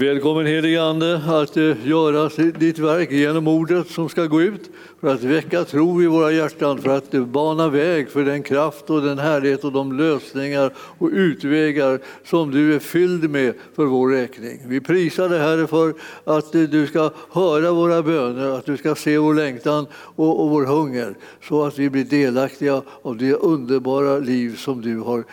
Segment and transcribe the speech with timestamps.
[0.00, 5.14] Välkommen helige Ande att eh, göra ditt verk genom ordet som ska gå ut för
[5.14, 9.02] att väcka tro i våra hjärtan, för att eh, bana väg för den kraft och
[9.02, 14.60] den härlighet och de lösningar och utvägar som du är fylld med för vår räkning.
[14.66, 15.94] Vi prisar dig Herre för
[16.24, 20.50] att eh, du ska höra våra böner, att du ska se vår längtan och, och
[20.50, 21.14] vår hunger
[21.48, 25.24] så att vi blir delaktiga av det underbara liv som du har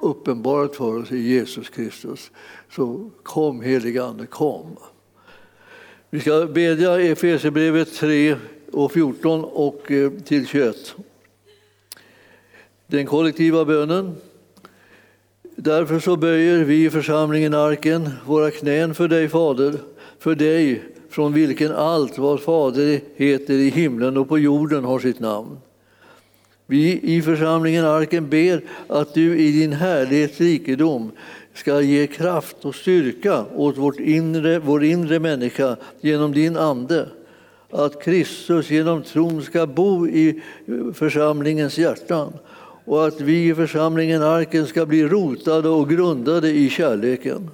[0.00, 2.30] uppenbarat för oss i Jesus Kristus.
[2.76, 4.76] Så kom helige Ande, kom.
[6.10, 8.36] Vi ska bedja Efesierbrevet 3
[8.72, 10.94] och 14 och eh, till 21.
[12.86, 14.14] Den kollektiva bönen.
[15.56, 19.74] Därför så böjer vi i församlingen Arken våra knän för dig, Fader,
[20.18, 25.20] för dig från vilken allt vad Fader heter i himlen och på jorden har sitt
[25.20, 25.58] namn.
[26.66, 31.12] Vi i församlingen Arken ber att du i din härlighets rikedom
[31.54, 37.08] ska ge kraft och styrka åt vårt inre, vår inre människa genom din Ande.
[37.70, 40.42] Att Kristus genom tron ska bo i
[40.94, 42.32] församlingens hjärtan
[42.84, 47.50] och att vi i församlingen Arken ska bli rotade och grundade i kärleken.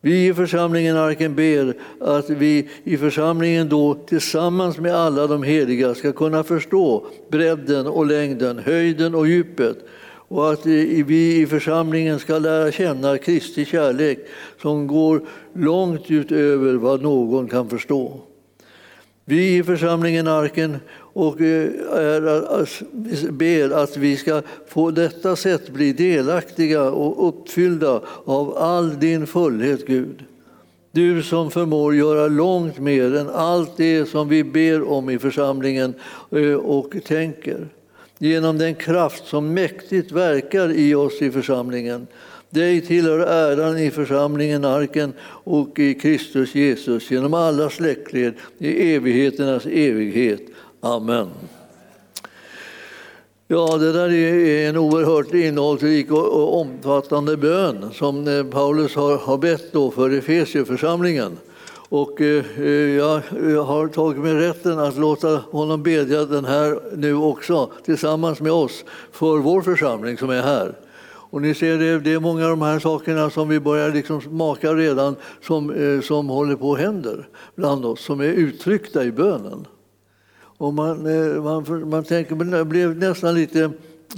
[0.00, 5.94] Vi i församlingen Arken ber att vi i församlingen då tillsammans med alla de heliga
[5.94, 9.76] ska kunna förstå bredden och längden, höjden och djupet
[10.28, 14.18] och att vi i församlingen ska lära känna Kristi kärlek
[14.62, 15.20] som går
[15.52, 18.20] långt utöver vad någon kan förstå.
[19.24, 25.92] Vi i församlingen Arken och eh, är, ber att vi ska på detta sätt bli
[25.92, 30.24] delaktiga och uppfyllda av all din fullhet, Gud.
[30.92, 35.94] Du som förmår göra långt mer än allt det som vi ber om i församlingen
[36.30, 37.68] eh, och tänker
[38.18, 42.06] genom den kraft som mäktigt verkar i oss i församlingen.
[42.50, 45.12] Dig tillhör äran i församlingen Arken
[45.44, 50.40] och i Kristus Jesus genom alla släktled i evigheternas evighet.
[50.80, 51.28] Amen.
[53.48, 59.94] Ja, det där är en oerhört innehållsrik och omfattande bön som eh, Paulus har bett
[59.94, 61.38] för Efesieförsamlingen.
[61.88, 66.80] Och eh, eh, jag eh, har tagit mig rätten att låta honom bedja den här
[66.96, 70.74] nu också tillsammans med oss för vår församling som är här.
[71.30, 74.74] Och ni ser, det är många av de här sakerna som vi börjar liksom smaka
[74.74, 77.10] redan som, som håller på att hända
[77.54, 79.66] bland oss, som är uttryckta i bönen.
[80.58, 81.02] Och man,
[81.42, 83.70] man, man tänker, man blev nästan lite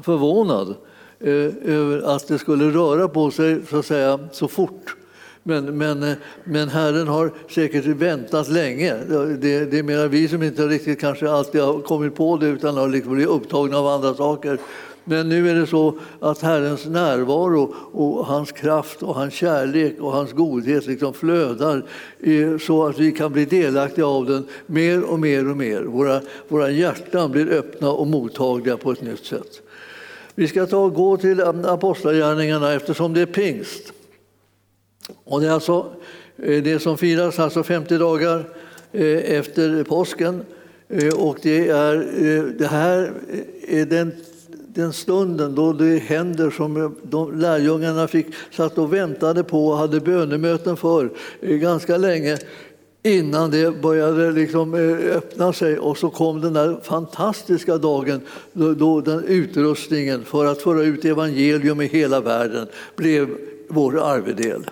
[0.03, 0.75] förvånad
[1.21, 4.97] över att det skulle röra på sig så, att säga, så fort
[5.43, 8.95] men, men, eh, men Herren har säkert väntat länge.
[9.41, 12.77] Det, det är mer vi som inte riktigt kanske alltid har kommit på det utan
[12.77, 14.59] har liksom blivit upptagna av andra saker.
[15.09, 20.13] Men nu är det så att Herrens närvaro och hans kraft och hans kärlek och
[20.13, 21.85] hans godhet liksom flödar
[22.21, 25.83] eh, så att vi kan bli delaktiga av den mer och mer och mer.
[25.83, 29.63] Våra, våra hjärtan blir öppna och mottagliga på ett nytt sätt.
[30.35, 33.93] Vi ska ta och gå till Apostlagärningarna eftersom det är pingst.
[35.25, 35.87] Och det, är alltså,
[36.37, 38.45] eh, det som firas alltså 50 dagar
[38.93, 40.43] eh, efter påsken.
[40.89, 41.95] Eh, och det, är,
[42.59, 43.13] det här
[43.69, 44.13] är den,
[44.67, 50.01] den stunden då det händer som de lärjungarna fick, satt och väntade på och hade
[50.01, 51.11] bönemöten för
[51.41, 52.39] ganska länge
[53.03, 54.75] innan det började liksom
[55.13, 55.79] öppna sig.
[55.79, 58.21] Och så kom den där fantastiska dagen
[58.53, 62.67] då, då den utrustningen för att föra ut evangelium i hela världen
[62.97, 63.29] blev
[63.69, 64.71] vår arvedel.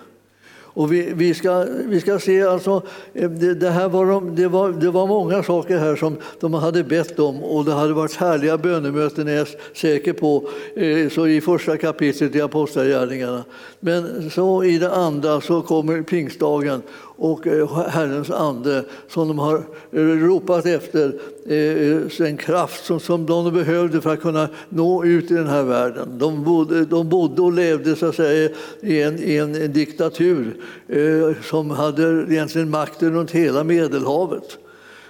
[0.77, 2.81] Och vi, vi, ska, vi ska se, alltså,
[3.13, 6.53] eh, det, det här var de, det, var, det var många saker här som de
[6.53, 11.27] hade bett om och det hade varit härliga bönemöten, är jag säker på, eh, så
[11.27, 13.43] i första kapitlet i Apostlagärningarna.
[13.79, 16.81] Men så i det andra så kommer pingstdagen
[17.17, 21.13] och eh, Herrens ande som de har eh, ropat efter,
[22.17, 25.63] Den en kraft som, som de behövde för att kunna nå ut i den här
[25.63, 26.17] världen.
[26.17, 28.49] De bodde, de bodde och levde så att säga,
[28.81, 30.55] i, en, i en diktatur
[31.43, 34.57] som hade egentligen makten runt hela Medelhavet.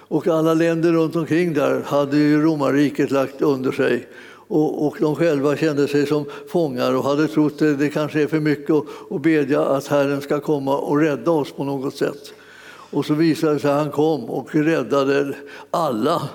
[0.08, 4.08] Och alla länder runt omkring där hade ju romarriket lagt under sig
[4.48, 8.26] och, och de själva kände sig som fångar och hade trott att det kanske är
[8.26, 8.76] för mycket
[9.10, 12.32] att bedja att Herren ska komma och rädda oss på något sätt.
[12.90, 15.34] Och så visade det sig att han kom och räddade
[15.70, 16.28] alla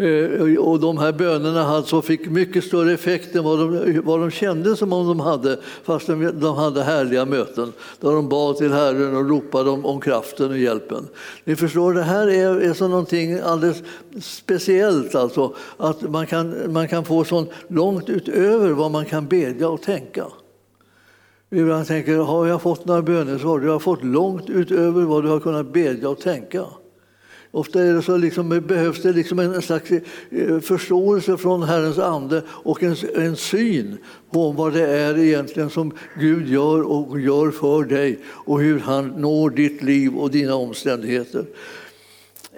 [0.00, 4.30] Eh, och de här bönerna alltså fick mycket större effekt än vad de, vad de
[4.30, 9.16] kände som om de hade, fast de, hade härliga möten där de bad till Herren
[9.16, 11.08] och ropade om, om kraften och hjälpen.
[11.44, 13.82] Ni förstår, det här är, är så någonting alldeles
[14.20, 19.68] speciellt, alltså, att man kan, man kan få så långt utöver vad man kan bedja
[19.68, 20.26] och tänka.
[21.50, 23.58] Ibland tänker jag, har jag fått några bönesvar?
[23.58, 26.64] Du har fått långt utöver vad du har kunnat bedja och tänka.
[27.50, 32.42] Ofta är det så liksom, behövs det liksom en slags eh, förståelse från Herrens ande
[32.48, 33.98] och en, en syn
[34.30, 39.06] på vad det är egentligen som Gud gör och gör för dig och hur han
[39.06, 41.44] når ditt liv och dina omständigheter.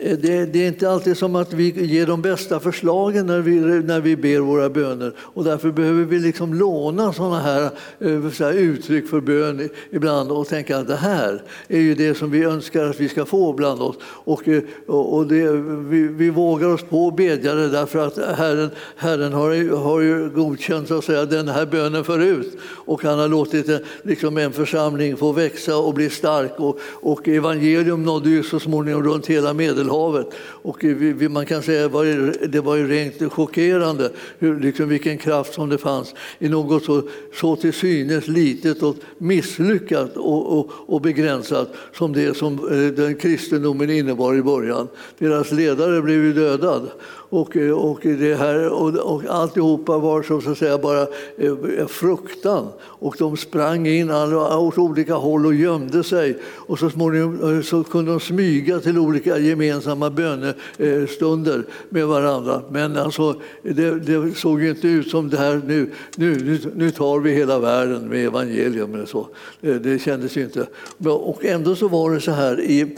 [0.03, 3.61] Eh, det, det, är inte alltid som att vi ger de bästa förslagen när vi,
[3.61, 5.13] när vi ber våra böner.
[5.19, 10.33] Och därför behöver vi liksom låna sådana här, eh, så här uttryck för bön ibland
[10.33, 13.53] och tänka att det här är ju det som vi önskar att vi ska få
[13.53, 13.97] bland oss.
[14.05, 15.53] Och, eh, och det,
[15.89, 20.99] vi, vi vågar oss på bedjare därför att Herren, Herren har, har ju godkänt så
[20.99, 22.59] att säga, den här bönen förut.
[22.63, 23.71] Och han har låtit
[24.03, 26.53] liksom en församling få växa och bli stark.
[26.57, 30.27] Och, och evangelium nådde ju så småningom runt hela Medelhavet Medelhavet.
[30.63, 30.85] Och
[31.31, 35.79] man kan säga att det var ju rent chockerande hur, liksom vilken kraft som det
[35.79, 37.03] fanns i något så,
[37.35, 43.15] så till synes litet och misslyckat och, och, och begränsat som det som eh, den
[43.15, 44.89] kristendomen innebar i början.
[45.19, 46.91] Deras ledare blev ju dödad
[47.31, 51.07] och, eh, och, det här, och, och alltihopa var som så att säga bara
[51.37, 52.67] eh, fruktan.
[52.83, 56.39] Och de sprang in åt olika håll och gömde sig.
[56.43, 62.63] Och så småningom eh, så kunde de smyga till olika gemensamma bönestunder med varandra.
[62.71, 67.33] Men alltså, det, det såg inte ut som det här nu, nu, nu tar vi
[67.33, 68.95] hela världen med evangelium.
[68.95, 69.29] Eller så.
[69.61, 70.67] Det, det kändes inte.
[71.05, 72.97] Och ändå så var det så här i,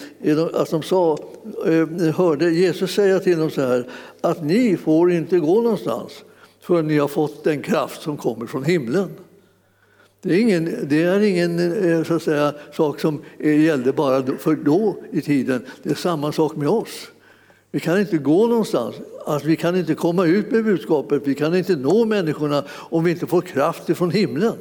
[0.55, 1.19] att de sa,
[2.17, 3.87] hörde Jesus säga till dem så här
[4.23, 6.13] att ni får inte gå någonstans
[6.61, 9.11] förrän ni har fått den kraft som kommer från himlen.
[10.23, 11.59] Det är ingen, det är ingen
[11.91, 15.65] eh, så att säga, sak som eh, gällde bara för då i tiden.
[15.83, 17.09] Det är samma sak med oss.
[17.71, 18.97] Vi kan inte gå någonstans.
[19.27, 21.23] Alltså, vi kan inte komma ut med budskapet.
[21.25, 24.55] Vi kan inte nå människorna om vi inte får kraft från himlen.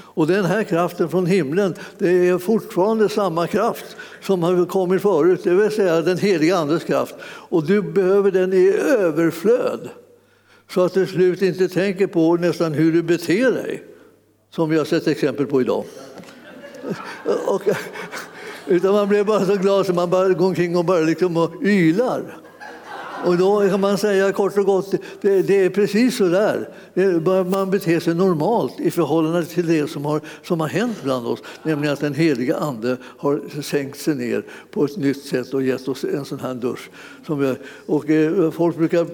[0.00, 5.40] Och den här kraften från himlen, det är fortfarande samma kraft som har kommit förut,
[5.44, 7.14] det vill säga den heliga Andes kraft.
[7.24, 8.68] Och du behöver den i
[8.98, 9.88] överflöd,
[10.70, 13.82] så att du slut inte tänker på nästan hur du beter dig,
[14.50, 15.84] som vi har sett exempel på idag.
[17.46, 17.62] Och,
[18.66, 21.62] utan man blir bara så glad så man bara går omkring och bara liksom och
[21.62, 22.43] ylar.
[23.26, 26.68] Och då kan man säga kort och gott, det, det är precis så där.
[27.44, 31.42] Man beter sig normalt i förhållande till det som har, som har hänt bland oss,
[31.62, 35.88] nämligen att den heliga Ande har sänkt sig ner på ett nytt sätt och gett
[35.88, 36.90] oss en sån här dusch.
[37.26, 37.56] Som jag,
[37.86, 39.06] och eh, folk brukar eh,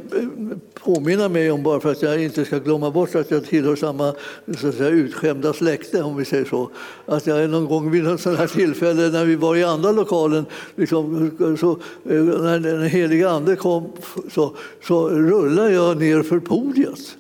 [0.75, 4.15] påminna mig om, bara för att jag inte ska glömma bort att jag tillhör samma
[4.59, 6.71] så att säga, utskämda släkte, om vi säger så,
[7.07, 10.47] att jag någon gång vid ett sånt här tillfälle när vi var i andra lokalen,
[10.77, 11.31] liksom,
[11.61, 11.71] så,
[12.13, 13.93] eh, när den heliga Ande kom
[14.29, 17.17] så, så rullar jag ner för podiet.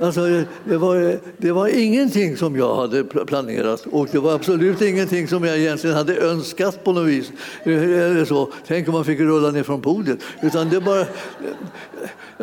[0.00, 0.20] Alltså,
[0.64, 5.44] det, var, det var ingenting som jag hade planerat och det var absolut ingenting som
[5.44, 7.32] jag egentligen hade önskat på något vis.
[7.64, 8.52] Eller så.
[8.66, 10.18] Tänk om man fick rulla ner från podiet.
[10.42, 11.06] Utan det bara,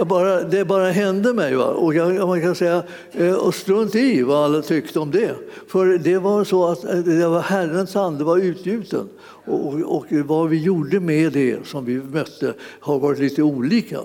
[0.06, 1.56] bara, det bara hände mig.
[1.56, 1.66] Va?
[1.66, 5.36] Och jag, man kan säga, eh, och strunt i vad alla tyckte om det.
[5.68, 9.10] För det var så att eh, det var Herrens ande var utgjuten.
[9.46, 14.00] Och, och vad vi gjorde med det som vi mötte har varit lite olika.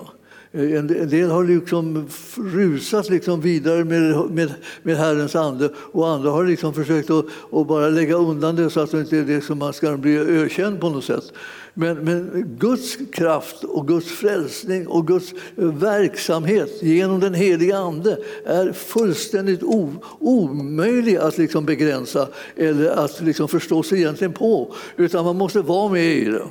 [0.57, 6.31] Eh, en del har liksom rusat liksom vidare med, med, med Herrens ande och andra
[6.31, 9.41] har liksom försökt att, att bara lägga undan det så att det inte är det
[9.41, 11.33] som man ska bli ökänd på något sätt.
[11.73, 18.17] Men, men, Guds kraft och Guds frälsning och Guds eh, verksamhet genom den heliga Ande
[18.45, 24.75] är fullständigt o, omöjlig att liksom begränsa eller att liksom förstå sig egentligen på.
[24.95, 26.43] Utan man måste vara med i det.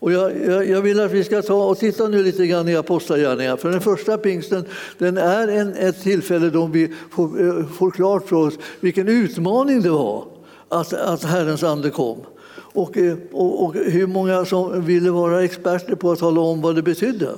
[0.00, 2.76] Och jag, jag, jag, vill att vi ska ta och titta nu lite grann i
[2.76, 3.56] Apostlagärningarna.
[3.56, 4.64] För den första pingsten
[4.98, 9.82] den är en, ett tillfälle då vi får, eh, får klart för oss vilken utmaning
[9.82, 10.24] det var
[10.68, 12.18] att, att Herrens ande kom.
[12.56, 16.74] Och, eh, och, och, hur många som ville vara experter på att tala om vad
[16.74, 17.30] det betydde.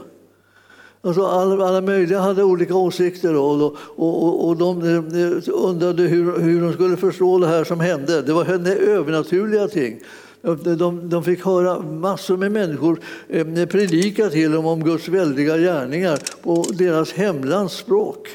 [1.02, 6.38] Alltså alla, alla möjliga hade olika åsikter och, och, och, och de eh, undrade hur,
[6.38, 8.22] hur de skulle förstå det här som hände.
[8.22, 8.44] Det var
[8.88, 10.00] övernaturliga ting.
[10.42, 16.18] De, de fick höra massor med människor eh, predika till dem om Guds väldiga gärningar
[16.42, 18.28] på deras hemlandsspråk.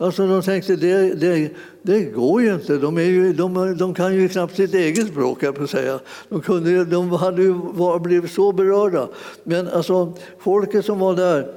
[0.00, 1.50] Alltså de tänkte det, det,
[1.82, 2.76] det går ju inte.
[2.76, 6.00] De, ju, de, de, kan ju knappt sitt eget språk, jag på säga.
[6.28, 9.08] De, kunde, de hade ju var, blivit så berörda.
[9.44, 11.54] Men alltså, folket som var där,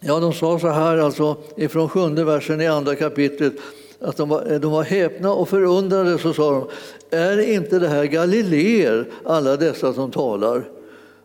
[0.00, 3.52] ja, de sa så här alltså, ifrån sjunde versen i andra kapitlet
[4.00, 6.18] att de var, de var häpna och förundrade.
[6.18, 10.64] Så sa de, är inte det här Galileer, alla dessa som talar?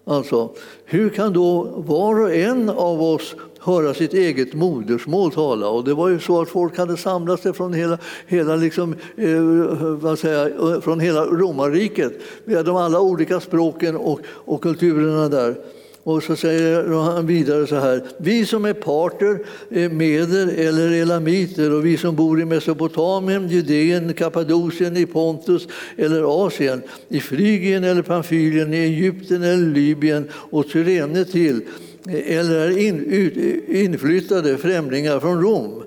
[0.06, 0.50] Alltså,
[0.86, 5.68] hur kan då var och en av oss höra sitt eget modersmål tala?
[5.70, 9.42] Och det var ju så att folk hade samlat sig från hela, hela, liksom, eh,
[9.80, 12.14] vad säger, eh, från hela romarriket
[12.46, 15.56] med de alla olika språken och, och kulturerna där.
[16.04, 16.84] Och så säger
[17.14, 18.04] han vidare så här.
[18.18, 24.14] Vi som är parter, eh, meder eller elamiter och vi som bor i Mesopotamien, Judeen,
[24.14, 25.68] Kappadokien, i Pontus
[25.98, 31.62] eller Asien, i Frygien eller Pamfylien, i Egypten eller Libyen och Tyrene till
[32.10, 33.38] eh, eller är
[33.70, 35.84] eh, inflyttade främlingar från Rom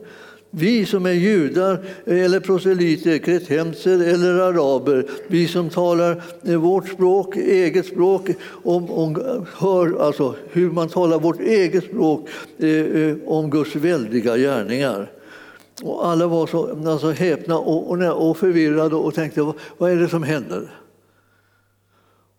[0.50, 7.36] vi som är judar eller proselyter, kretenser eller araber, vi som talar eh, vårt språk,
[7.36, 8.30] eget språk,
[8.64, 14.36] om, om, hör alltså hur man talar vårt eget språk eh, eh om Guds väldiga
[14.36, 15.10] gärningar.
[15.82, 19.96] Och alla var så alltså, häpna och, och, och förvirrade och tänkte vad, vad är
[19.96, 20.70] det som händer?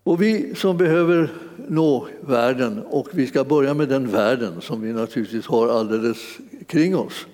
[0.04, 1.30] Och vi som behöver
[1.68, 6.18] nå världen, och vi ska börja med den världen som vi naturligtvis har alldeles
[6.68, 7.26] kring oss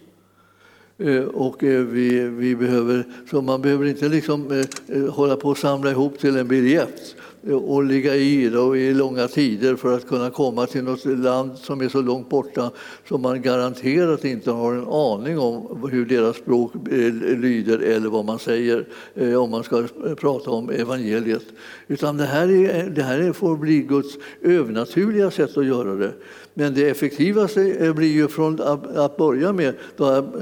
[1.03, 5.49] Eh, och eh, vi, vi behöver, så man behöver inte liksom eh, eh hålla på
[5.49, 7.15] och samla ihop till en biljett
[7.51, 11.81] och ligga i då i långa tider för att kunna komma till något land som
[11.81, 12.71] är så långt borta
[13.07, 18.25] som man garanterat inte har en aning om hur deras språk eh, lyder eller vad
[18.25, 21.43] man säger eh, om man ska prata om evangeliet.
[21.87, 26.13] Utan det här, är, det här får bli Guds övernaturliga sätt att göra det.
[26.53, 28.61] Men det effektivaste eh, blir ju från
[28.95, 29.73] att börja med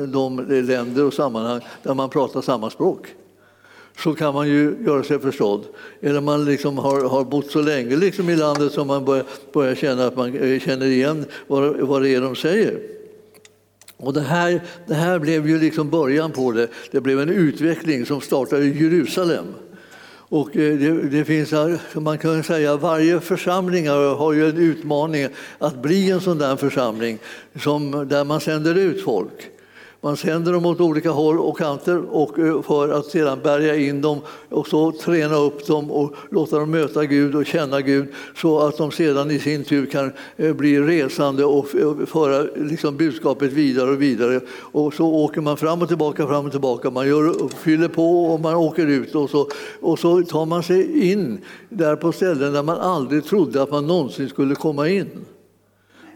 [0.08, 3.08] de länder och sammanhang där man pratar samma språk.
[3.98, 5.66] Så kan man ju göra sig förstådd.
[6.02, 9.76] Eller man liksom har, har bott så länge liksom i landet som man börjar, börjar
[9.76, 12.80] känna att man eh, känner igen vad, vad det är de säger.
[13.98, 16.68] Och det, här, det här blev ju liksom början på det.
[16.92, 19.46] Det blev en utveckling som startade i Jerusalem.
[20.32, 21.54] Och eh, det, det, finns,
[21.94, 27.20] man kan säga varje församling har ju en utmaning att bli en sån där församling
[27.60, 29.52] som, där man sänder ut folk.
[30.04, 34.02] Man sänder dem åt olika håll och kanter och eh, för att sedan bärga in
[34.02, 38.60] dem och så träna upp dem och låta dem möta Gud och känna Gud så
[38.60, 41.68] att de sedan i sin tur kan eh, bli resande och
[42.08, 44.42] föra liksom budskapet vidare och vidare.
[44.60, 46.90] Och så åker man fram och tillbaka, fram och tillbaka.
[46.90, 49.48] Man gör, fyller på och man åker ut och så,
[49.82, 51.40] och så tar man sig in
[51.70, 55.10] där på ställen där man aldrig trodde att man någonsin skulle komma in.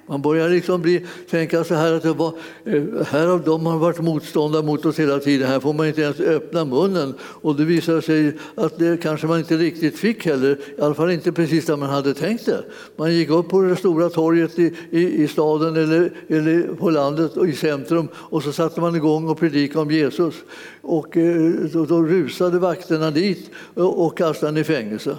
[0.07, 2.33] Man börjar liksom bli, tänka så här att det var,
[2.65, 5.47] eh, här har de har varit motståndare mot oss hela tiden.
[5.47, 7.13] Här får man inte ens öppna munnen.
[7.21, 10.59] Och det visar sig att det kanske man inte riktigt fick heller.
[10.77, 12.63] I alla fall inte precis där man hade tänkt det.
[12.95, 17.37] Man gick upp på det stora torget i, i, i staden eller, eller på landet
[17.37, 20.35] och i centrum och så satte man igång och predikade om Jesus.
[20.81, 25.17] Och eh, då, då rusade vakterna dit och, kastade honom i fängelse.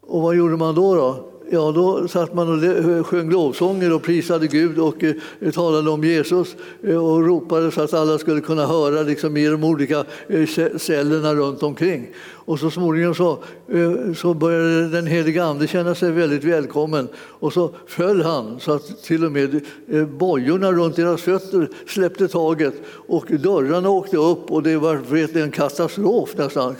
[0.00, 0.94] Och vad gjorde man då?
[0.94, 1.37] då?
[1.50, 6.56] Ja, då satt man och sjöng lovsånger och prisade Gud och eh, talade om Jesus
[6.82, 11.34] eh, och ropade så att alla skulle kunna höra liksom, i de olika eh, cellerna
[11.34, 12.08] runt omkring.
[12.48, 13.38] Och så småningom så,
[13.68, 18.72] eh, så började den heliga Ande känna sig väldigt välkommen och så föll han så
[18.72, 22.74] att till och med eh, bojorna runt deras fötter släppte taget
[23.08, 26.74] och dörrarna åkte upp och det var vet, en katastrof nästan.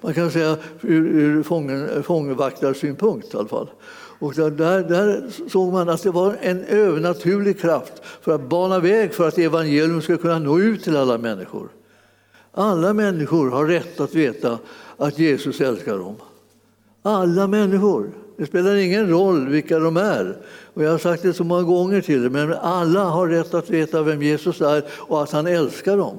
[0.00, 3.70] Man kan säga ur, ur fångvaktarsynpunkt i alla fall.
[4.18, 9.14] Och där, där såg man att det var en övernaturlig kraft för att bana väg
[9.14, 11.68] för att evangelium ska kunna nå ut till alla människor.
[12.52, 14.58] Alla människor har rätt att veta
[14.96, 16.14] att Jesus älskar dem.
[17.02, 18.10] Alla människor.
[18.36, 20.36] Det spelar ingen roll vilka de är.
[20.74, 23.70] Och jag har sagt det så många gånger till er, men alla har rätt att
[23.70, 26.16] veta vem Jesus är och att han älskar dem.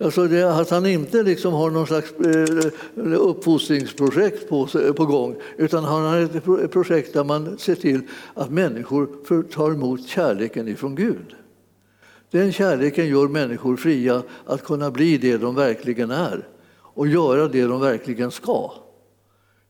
[0.00, 5.84] Alltså det, att han inte liksom har någon slags eh, uppfostringsprojekt på, på gång utan
[5.84, 6.18] han har
[6.64, 8.00] ett projekt där man ser till
[8.34, 9.08] att människor
[9.42, 11.34] tar emot kärleken ifrån Gud.
[12.30, 16.46] Den kärleken gör människor fria att kunna bli det de verkligen är
[16.98, 18.72] och göra det de verkligen ska.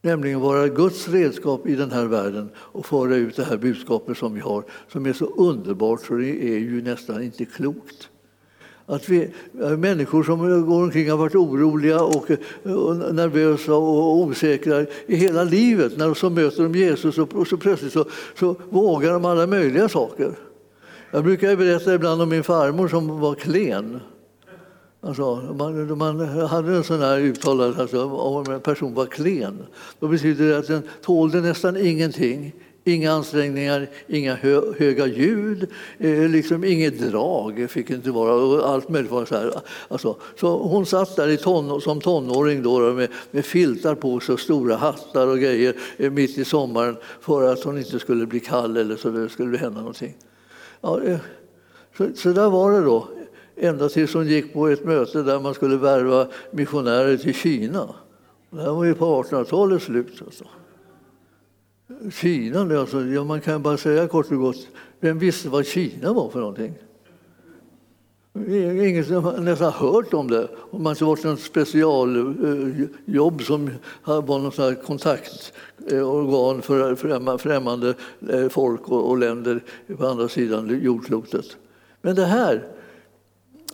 [0.02, 4.34] Nämligen vara Guds redskap i den här världen och föra ut det här budskapet som
[4.34, 8.08] vi har som är så underbart så det är ju nästan inte klokt.
[8.86, 9.30] Att vi,
[9.62, 15.16] eh, människor som går omkring har varit oroliga och, eh, och nervösa och osäkra i
[15.16, 18.04] hela livet, när så möter de Jesus och, så plötsligt så,
[18.38, 20.32] så vågar de alla möjliga saker.
[21.10, 24.00] Jag brukar berätta ibland om min farmor som var klen.
[25.00, 29.66] Alltså, man, man hade en sån här uttalad, alltså, om en person var klen.
[30.00, 32.52] Då betyder det att den tålde nästan ingenting,
[32.88, 38.64] Inga ansträngningar, inga hö, höga ljud, eh, liksom inget drag fick inte vara.
[38.64, 39.52] Allt möjligt var så här.
[39.88, 44.32] Alltså, så hon satt där i ton, som tonåring då, med, med filtar på sig
[44.32, 48.40] och stora hattar och grejer eh, mitt i sommaren för att hon inte skulle bli
[48.40, 50.16] kall eller så det skulle hända någonting.
[50.80, 51.18] Ja, eh,
[51.96, 53.08] så, så där var det då,
[53.60, 57.94] ända tills hon gick på ett möte där man skulle värva missionärer till Kina.
[58.50, 60.22] Det här var ju på 1800-talets slut.
[60.26, 60.44] Alltså.
[62.12, 64.68] Kina, alltså, ja, man kan bara säga kort och gott,
[65.00, 66.74] vem visste vad Kina var för någonting?
[68.46, 70.48] Ingen som nästan hört om det.
[70.70, 73.70] Om man inte varit något specialjobb eh, som
[74.04, 77.94] var något kontaktorgan eh, för främmande
[78.30, 79.60] eh, folk och länder
[79.96, 81.56] på andra sidan jordklotet.
[82.02, 82.66] Men det här,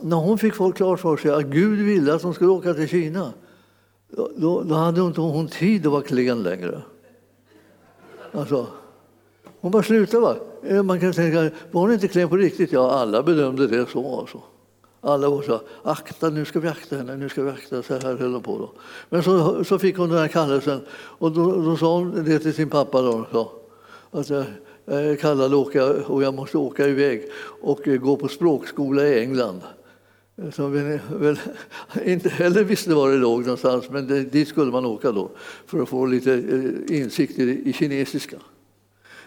[0.01, 2.89] när hon fick folk klart för sig att Gud ville att de skulle åka till
[2.89, 3.33] Kina,
[4.37, 6.83] då, då hade inte hon tid att vara klen längre.
[8.33, 8.67] Alltså,
[9.61, 10.23] hon bara slutade.
[10.23, 10.37] Va?
[10.63, 12.73] Eh, man kan tänka, var hon inte klen på riktigt?
[12.73, 14.19] Ja, alla bedömde det så.
[14.19, 14.41] Alltså.
[15.01, 18.17] Alla var så akta, nu ska vi akta henne, nu ska vi akta Så här
[18.17, 18.59] höll hon på.
[18.59, 18.73] Då.
[19.09, 22.55] Men så, så fick hon den här kallelsen och då, då sa hon det till
[22.55, 23.03] sin pappa.
[23.03, 23.51] Då, så,
[24.11, 24.45] att eh, eh,
[24.87, 27.31] jag är kallad att åka och jag måste åka iväg
[27.63, 29.61] och gå på språkskola i England.
[30.53, 31.39] Som vi väl
[32.05, 35.31] inte heller visste var det låg någonstans, men det, dit skulle man åka då
[35.67, 38.37] för att få lite insikter insikt i, i kinesiska.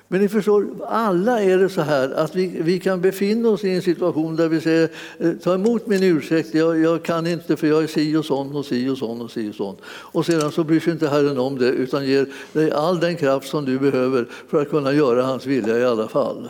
[0.08, 3.70] Men ni förstår, alla är det så här att vi, vi kan befinna oss i
[3.70, 7.68] en situation där vi säger eh, ta emot min ursäkt, jag, jag kan inte för
[7.68, 9.76] jag är si och sån och si och sån och si och sån.
[9.86, 13.48] Och sedan så bryr sig inte Herren om det utan ger dig all den kraft
[13.48, 16.50] som du behöver för att kunna göra hans vilja i alla fall.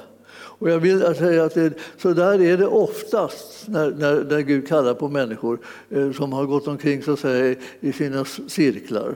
[0.60, 4.68] Och jag vill säga att det, så där är det oftast när, när, när Gud
[4.68, 5.60] kallar på människor
[5.90, 9.16] eh, som har gått omkring så att säga, i sina cirklar.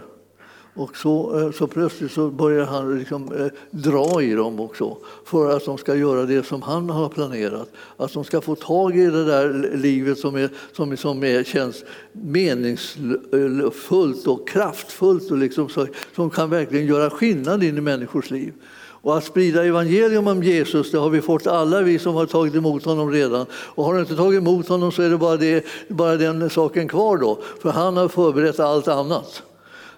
[0.74, 5.56] Och så, eh, så plötsligt så börjar han liksom, eh, dra i dem också för
[5.56, 7.72] att de ska göra det som han har planerat.
[7.98, 11.84] Att de ska få tag i det där livet som, är, som, som är, känns
[12.12, 18.54] meningsfullt och kraftfullt och liksom, så, som kan verkligen göra skillnad in i människors liv.
[19.02, 22.56] Och att sprida evangelium om Jesus, det har vi fått alla vi som har tagit
[22.56, 23.46] emot honom redan.
[23.54, 26.88] Och har du inte tagit emot honom så är det bara, det, bara den saken
[26.88, 29.44] kvar då, för han har förberett allt annat.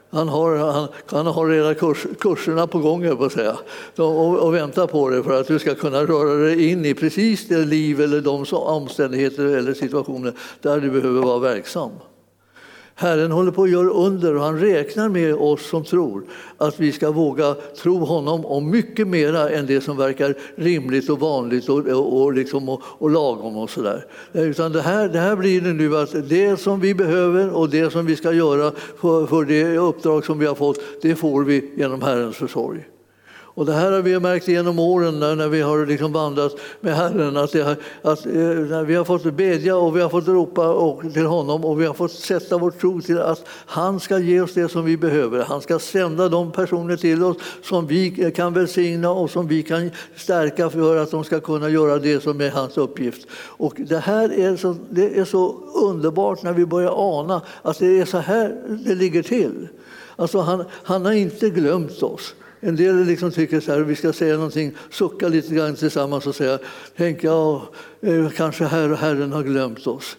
[0.10, 3.58] Han har, han, han har redan kurs, kurserna på gång, på att säga,
[3.96, 7.48] och, och väntar på dig för att du ska kunna röra dig in i precis
[7.48, 11.92] det liv eller de omständigheter eller situationer där du behöver vara verksam.
[13.04, 16.24] Herren håller på att göra under och han räknar med oss som tror
[16.58, 21.20] att vi ska våga tro honom om mycket mera än det som verkar rimligt och
[21.20, 24.06] vanligt och, och, och, liksom och, och lagom och sådär.
[24.34, 27.70] Eh, utan det här, det här blir det nu att det som vi behöver och
[27.70, 31.44] det som vi ska göra för, för det uppdrag som vi har fått, det får
[31.44, 32.86] vi genom Herrens försorg.
[33.56, 36.96] Och det här har vi märkt genom åren när, när vi har liksom vandrat med
[36.96, 37.38] Herren.
[37.38, 41.14] Att, det, att eh, när vi har fått bedja och vi har fått ropa och,
[41.14, 44.54] till honom och vi har fått sätta vår tro till att han ska ge oss
[44.54, 45.44] det som vi behöver.
[45.44, 49.64] Han ska sända de personer till oss som vi eh, kan välsigna och som vi
[49.64, 53.28] kan stärka för att de ska kunna göra det som är hans uppgift.
[53.34, 58.00] Och det här är så, det är så underbart när vi börjar ana att det
[58.00, 59.68] är så här det ligger till.
[60.16, 62.36] Alltså han, han har inte glömt oss.
[62.66, 66.36] En del liksom tycker så här, vi ska säga någonting, sucka lite grann tillsammans och
[66.36, 66.60] säga,
[66.98, 67.70] tänk ja,
[68.06, 70.18] Eh, kanske herr, Herren har glömt oss.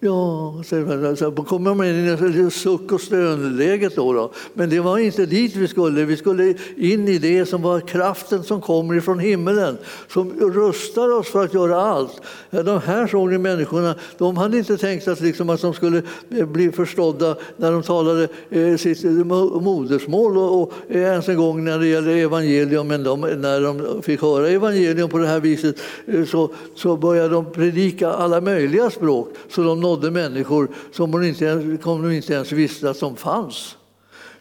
[0.00, 4.32] Ja, så alltså, kommer man in i suck och stönläget då, då.
[4.54, 6.04] Men det var inte dit vi skulle.
[6.04, 11.28] Vi skulle in i det som var kraften som kommer ifrån himmelen, som rustar oss
[11.28, 12.20] för att göra allt.
[12.50, 16.46] De här såg ni människorna, de hade inte tänkt att, liksom, att de skulle eh,
[16.46, 21.86] bli förstådda när de talade eh, sitt modersmål och, och ens en gång när det
[21.86, 22.88] gäller evangelium.
[22.88, 25.76] Men de, när de fick höra evangelium på det här viset
[26.26, 31.22] så, så började började de predika alla möjliga språk så de nådde människor som de
[31.22, 33.76] inte ens, de inte ens visste att de fanns.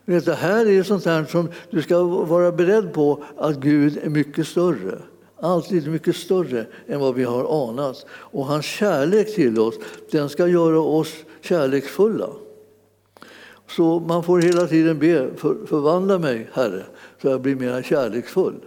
[0.06, 4.48] Det här är sånt här som du ska vara beredd på att Gud är mycket
[4.48, 5.00] större.
[5.42, 8.06] Alltid mycket större än vad vi har anat.
[8.10, 9.76] Och hans kärlek till oss,
[10.12, 12.30] den ska göra oss kärleksfulla.
[13.70, 16.84] Så man får hela tiden be, för, förvandla mig Herre,
[17.22, 18.60] så jag blir mer kärleksfull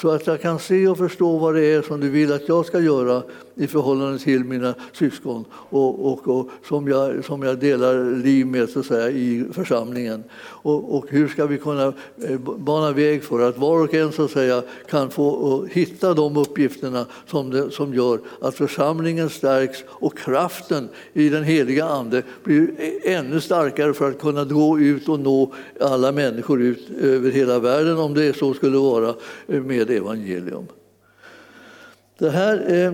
[0.00, 2.66] så att jag kan se och förstå vad det är som du vill att jag
[2.66, 3.22] ska göra
[3.58, 8.68] i förhållande till mina syskon och, och, och som, jag, som jag delar liv med
[8.68, 10.24] så att säga, i församlingen.
[10.40, 11.92] Och, och, hur ska vi kunna
[12.28, 16.14] eh, bana väg för att var och en så att säga, kan få eh, hitta
[16.14, 22.22] de uppgifterna som, det, som gör att församlingen stärks och kraften i den heliga Ande
[22.44, 27.30] blir e-, ännu starkare för att kunna gå ut och nå alla människor ut över
[27.30, 29.14] hela världen om det så skulle vara
[29.46, 30.66] eh, med evangelium.
[32.18, 32.92] Det här, eh,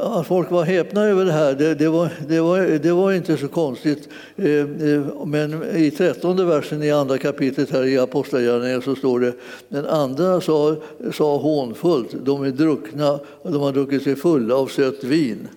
[0.00, 3.36] att folk var häpna över det här, det, det, var, det, var, det var inte
[3.36, 4.08] så konstigt.
[4.36, 9.32] Eh, eh, men i trettonde versen i andra kapitlet här i Apostlagärningarna så står det
[9.68, 10.76] den andra sa,
[11.12, 15.48] sa hånfullt, de är druckna och de har druckit sig fulla av sött vin.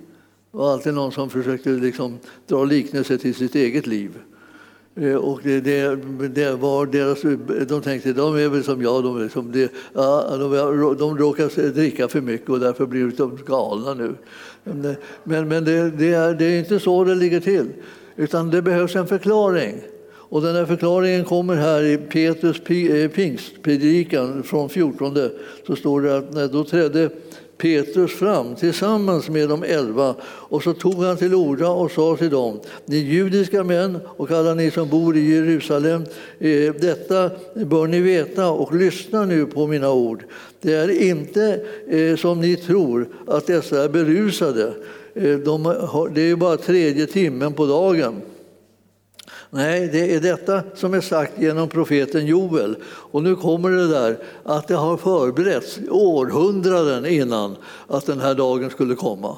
[0.52, 4.12] Det var alltid någon som försökte liksom dra liknelse till sitt eget liv.
[5.02, 5.96] Eh, och det, det,
[6.28, 7.22] det, var deras,
[7.68, 12.08] de tänkte de är väl som jag, de, liksom, det, ja, de, de råkar dricka
[12.08, 14.16] för mycket och därför blir de galna nu.
[15.24, 17.68] Men, men det, det, är, det är inte så det ligger till,
[18.16, 19.82] utan det behövs en förklaring.
[20.28, 25.18] Och den här förklaringen kommer här i Petrus eh, pingstpredikan från 14.
[25.68, 27.10] Så står det att då trädde
[27.58, 32.30] Petrus fram tillsammans med de elva och så tog han till orda och sa till
[32.30, 36.04] dem, ni judiska män och alla ni som bor i Jerusalem,
[36.40, 40.24] eh, detta bör ni veta och lyssna nu på mina ord.
[40.62, 44.74] Det är inte eh, som ni tror att dessa är berusade.
[45.14, 45.38] Eh,
[46.14, 48.22] det är bara tredje timmen på dagen.
[49.50, 52.76] Nej, det är detta som är sagt genom profeten Joel.
[52.86, 57.56] Och nu kommer det där att det har förberetts århundraden innan
[57.88, 59.38] att den här dagen skulle komma.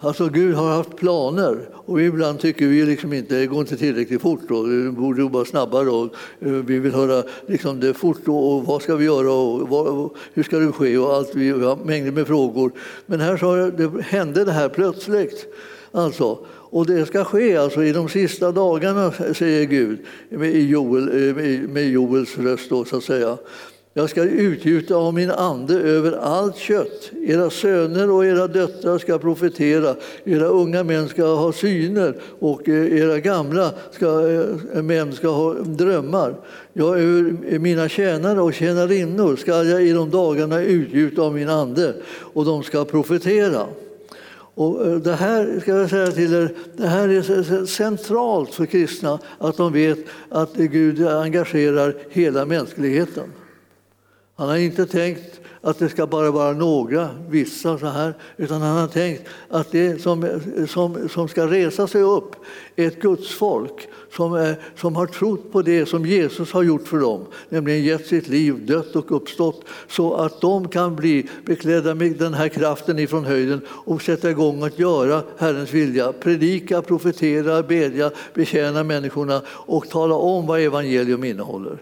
[0.00, 4.22] Alltså Gud har haft planer och ibland tycker vi liksom inte det går inte tillräckligt
[4.22, 4.40] fort.
[4.48, 4.62] Då.
[4.62, 8.96] Vi borde jobba snabbare och eh, vi vill höra liksom det fort och vad ska
[8.96, 11.34] vi göra och vad, hur ska det ske och allt.
[11.34, 12.72] Vi har mängder med frågor.
[13.06, 15.46] Men här så det, hände det här plötsligt.
[15.92, 16.38] Alltså,
[16.76, 21.34] och det ska ske alltså i de sista dagarna, säger Gud med Joel, eh,
[21.68, 22.70] med Joels röst.
[22.70, 23.38] Då, så att säga.
[23.94, 27.10] Jag ska utgjuta av min ande över allt kött.
[27.26, 33.00] Era söner och era döttrar ska profetera, era unga män ska ha syner och eh,
[33.00, 36.34] era gamla ska, eh, män ska ha drömmar.
[36.72, 41.94] Jag över mina tjänare och tjänarinnor ska jag i de dagarna utgjuta av min ande
[42.34, 43.66] och de ska profetera.
[44.56, 49.18] Och eh, det här ska jag säga till er, det här är centralt för kristna
[49.38, 53.32] att de vet att Gud engagerar hela mänskligheten.
[54.38, 58.76] Han har inte tänkt att det ska bara vara några, vissa så här, utan han
[58.76, 62.36] har tänkt att det som, som, som ska resa sig upp
[62.76, 66.88] är ett Guds folk som, är, som har trott på det som Jesus har gjort
[66.88, 71.94] för dem, nämligen gett sitt liv, dött och uppstått, så att de kan bli beklädda
[71.94, 77.62] med den här kraften ifrån höjden och sätta igång att göra Herrens vilja, predika, profetera,
[77.62, 81.78] bedja, betjäna människorna och tala om vad evangelium innehåller.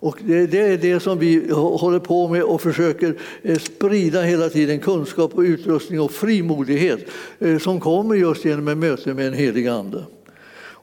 [0.00, 4.80] Och det, är det som vi håller på med och försöker eh, sprida hela tiden,
[4.80, 7.00] kunskap och utrustning och frimodighet
[7.38, 10.04] eh, som kommer just genom ett möte med en helig ande.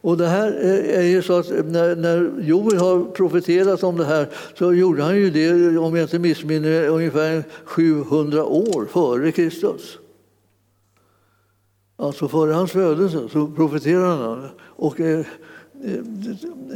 [0.04, 4.04] Och det här eh, är ju så att när, när Joel har profeterat om det
[4.04, 9.98] här så gjorde han ju det, om jag inte missminner ungefär 700 år före Kristus.
[11.96, 14.48] Alltså före hans födelse så profeterade han.
[14.58, 15.00] Och,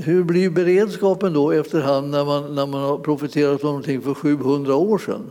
[0.05, 4.75] hur blir beredskapen då efterhand när man, när man har profeterat om någonting för 700
[4.75, 5.31] år sedan?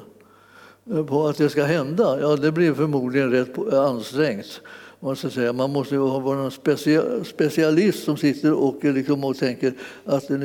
[1.07, 2.21] På att det ska hända?
[2.21, 4.61] Ja, det blir förmodligen rätt eh, ansträngt.
[5.15, 5.53] Säga.
[5.53, 9.73] Man måste vara en specialist som sitter och, eh, liksom och tänker
[10.05, 10.39] att eh,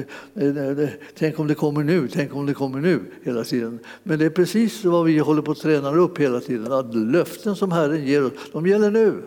[1.18, 3.78] tänk om det kommer nu, tänk om det kommer nu hela tiden.
[4.02, 6.72] Men det är precis vad vi håller på att träna upp hela tiden.
[6.72, 9.22] Att löften som Herren ger oss, de gäller nu.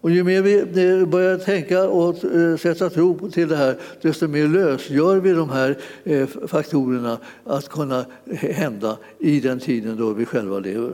[0.00, 4.28] Och ju mer vi eh, börjar tänka och eh, sätta tro till det här, desto
[4.28, 10.24] mer lösgör vi de här eh, faktorerna att kunna hända i den tiden då vi
[10.26, 10.92] själva lever.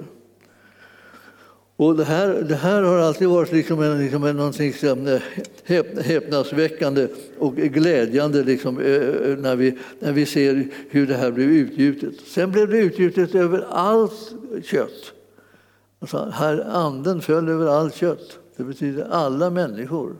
[1.76, 5.18] Och det, här, det här har alltid varit liksom en, liksom en, någonting som
[5.64, 8.74] häp, häpnadsväckande och glädjande liksom,
[9.38, 12.14] när, vi, när vi ser hur det här blev utgjutet.
[12.26, 15.12] Sen blev det utgjutet över allt kött.
[15.98, 18.38] Alltså, här, anden föll över allt kött.
[18.56, 20.16] Det betyder alla människor.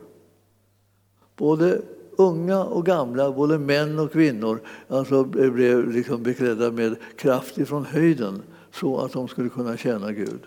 [1.35, 1.81] Både
[2.17, 8.41] unga och gamla, både män och kvinnor, alltså blev liksom beklädda med kraft ifrån höjden
[8.71, 10.39] så att de skulle kunna tjäna Gud.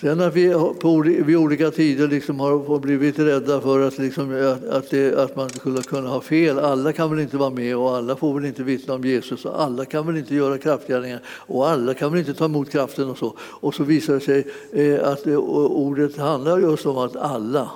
[0.00, 4.90] Sen att vi på, vid olika tider liksom har blivit rädda för att, liksom, att,
[4.90, 6.58] det, att man skulle kunna ha fel.
[6.58, 9.62] Alla kan väl inte vara med och alla får väl inte vittna om Jesus och
[9.62, 13.18] alla kan väl inte göra kraftgärningar och alla kan väl inte ta emot kraften och
[13.18, 13.36] så.
[13.38, 17.70] Och så visar det sig eh, att eh, ordet handlar just om att alla,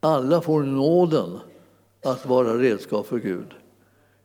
[0.00, 1.38] alla får nåden
[2.04, 3.54] att vara redskap för Gud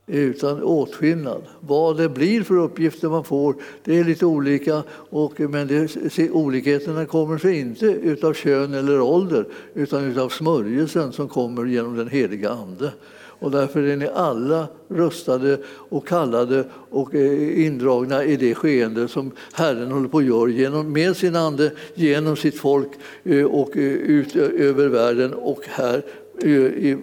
[0.09, 1.41] utan åtskillnad.
[1.59, 4.83] Vad det blir för uppgifter man får, det är lite olika.
[4.91, 11.27] Och, men det, olikheterna kommer sig inte av kön eller ålder utan av smörjelsen som
[11.27, 12.91] kommer genom den heliga Ande.
[13.39, 19.31] Och därför är ni alla rustade och kallade och eh, indragna i det skeende som
[19.53, 22.89] Herren håller på att göra genom, med sin ande, genom sitt folk
[23.23, 26.03] eh, och eh, ut över världen och här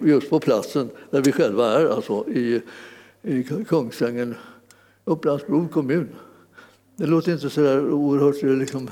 [0.03, 2.61] just på platsen där vi själva är, alltså i
[3.27, 4.35] i Kungsängen,
[5.05, 6.07] Upplandsbro kommun.
[6.95, 8.89] Det låter inte så där oerhört liksom,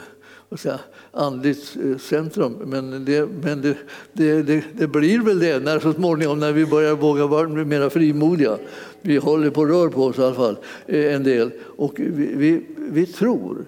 [0.57, 0.79] säga,
[1.11, 3.77] andligt eh, centrum, men, det, men det,
[4.13, 7.89] det, det, det, blir väl det när, så småningom när vi börjar våga vara mer
[7.89, 8.57] frimodiga.
[9.01, 11.51] Vi håller på rör på oss i alla fall eh, en del.
[11.77, 13.65] Och vi, vi, vi tror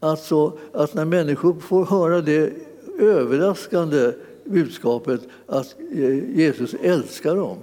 [0.00, 2.52] alltså att när människor får höra det
[2.98, 4.12] överraskande
[4.44, 7.58] budskapet att eh, Jesus älskar dem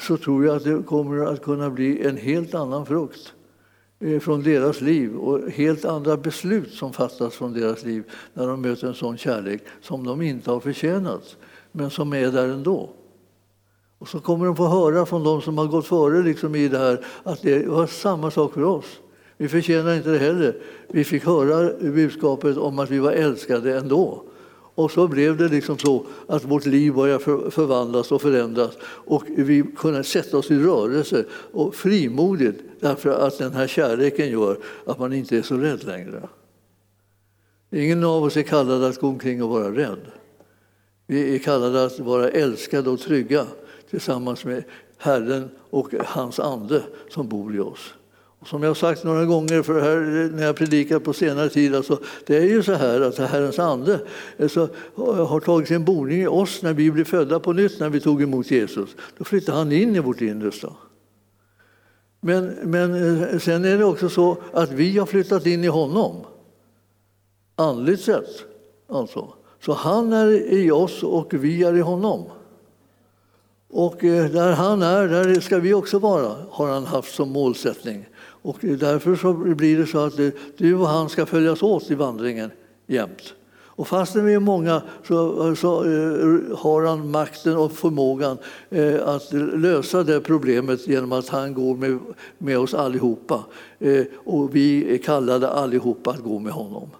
[0.00, 3.32] så tror jag att det kommer att kunna bli en helt annan frukt
[4.00, 8.04] eh, från deras liv och helt andra beslut som fattas från deras liv
[8.34, 11.36] när de möter en sån kärlek som de inte har förtjänat,
[11.72, 12.90] men som är där ändå.
[13.98, 16.78] Och så kommer de få höra från de som har gått före liksom i det
[16.78, 19.00] här att det var samma sak för oss.
[19.36, 20.56] Vi förtjänar inte det heller.
[20.88, 24.22] Vi fick höra budskapet om att vi var älskade ändå.
[24.76, 29.64] Och så blev det liksom så att vårt liv började förvandlas och förändras och vi
[29.76, 35.12] kunde sätta oss i rörelse och frimodigt därför att den här kärleken gör att man
[35.12, 36.28] inte är så rädd längre.
[37.70, 40.00] Ingen av oss är kallad att gå omkring och vara rädd.
[41.06, 43.46] Vi är kallade att vara älskade och trygga
[43.90, 44.64] tillsammans med
[44.98, 47.94] Herren och hans ande som bor i oss.
[48.44, 52.00] Som jag har sagt några gånger för här, när jag predikat på senare tid, alltså,
[52.26, 54.00] det är ju så här att Herrens ande
[54.40, 58.00] alltså, har tagit sin boning i oss när vi blev födda på nytt, när vi
[58.00, 58.90] tog emot Jesus.
[59.18, 60.72] Då flyttade han in i vårt innersta.
[62.20, 66.24] Men, men eh, sen är det också så att vi har flyttat in i honom,
[67.56, 68.44] andligt sett.
[68.88, 69.34] Alltså.
[69.64, 72.24] Så han är i oss och vi är i honom.
[73.68, 78.06] Och eh, där han är, där ska vi också vara, har han haft som målsättning.
[78.46, 80.20] Och därför så blir det så att
[80.56, 82.50] du och han ska följas åt i vandringen
[82.86, 83.34] jämt.
[83.50, 88.38] Och fastän vi är många så, så eh, har han makten och förmågan
[88.70, 91.98] eh, att lösa det problemet genom att han går med,
[92.38, 93.44] med oss allihopa.
[93.78, 96.90] Eh, och vi är kallade allihopa att gå med honom.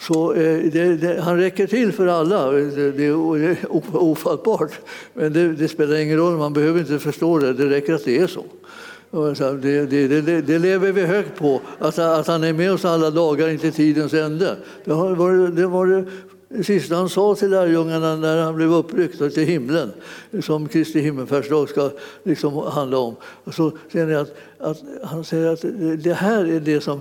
[0.00, 2.50] Så det, det, han räcker till för alla.
[2.50, 3.16] Det, det är
[3.96, 4.80] ofattbart.
[5.14, 7.52] Men det, det, spelar ingen roll, man behöver inte förstå det.
[7.52, 8.44] Det räcker att det är så.
[9.14, 13.10] Det, det, det, det, lever vi högt på, att, att han är med oss alla
[13.10, 14.56] dagar inte tidens ände.
[14.84, 16.04] Det var det, var det
[16.64, 19.92] sista han sa till lärjungarna när han blev uppryckt till himlen,
[20.42, 21.90] som Kristi himmelfärdsdag ska
[22.22, 23.16] liksom handla om.
[23.52, 25.64] så säger att, att, han säger att
[26.02, 27.00] det här är det som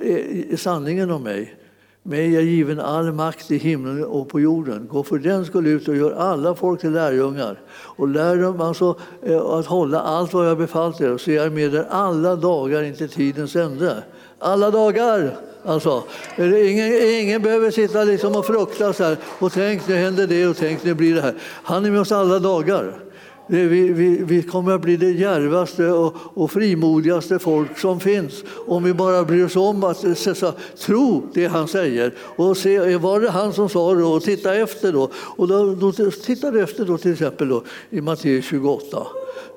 [0.00, 1.54] är sanningen om mig.
[2.02, 4.88] Mig är given all makt i himlen och på jorden.
[4.90, 7.60] Gå för den skull ut och gör alla folk till lärjungar.
[7.70, 11.50] Och lär dem alltså eh, att hålla allt vad jag befallt er, så jag är
[11.50, 14.02] med er alla dagar intill tidens ände.
[14.38, 15.36] Alla dagar!
[15.64, 16.02] Alltså,
[16.38, 20.56] ingen, ingen behöver sitta liksom och frukta så här, och tänk nu händer det och
[20.56, 21.34] tänk nu blir det här.
[21.42, 23.09] Han är med oss alla dagar.
[23.52, 28.82] Vi, vi, vi, kommer att bli det djärvaste och, och frimodigaste folk som finns om
[28.82, 33.30] vi bara bryr oss om att så, tro det han säger och se, var det
[33.30, 35.10] han som sa det och titta efter då.
[35.14, 39.06] Och då, då tittar du efter då till exempel då, i Matteus 28.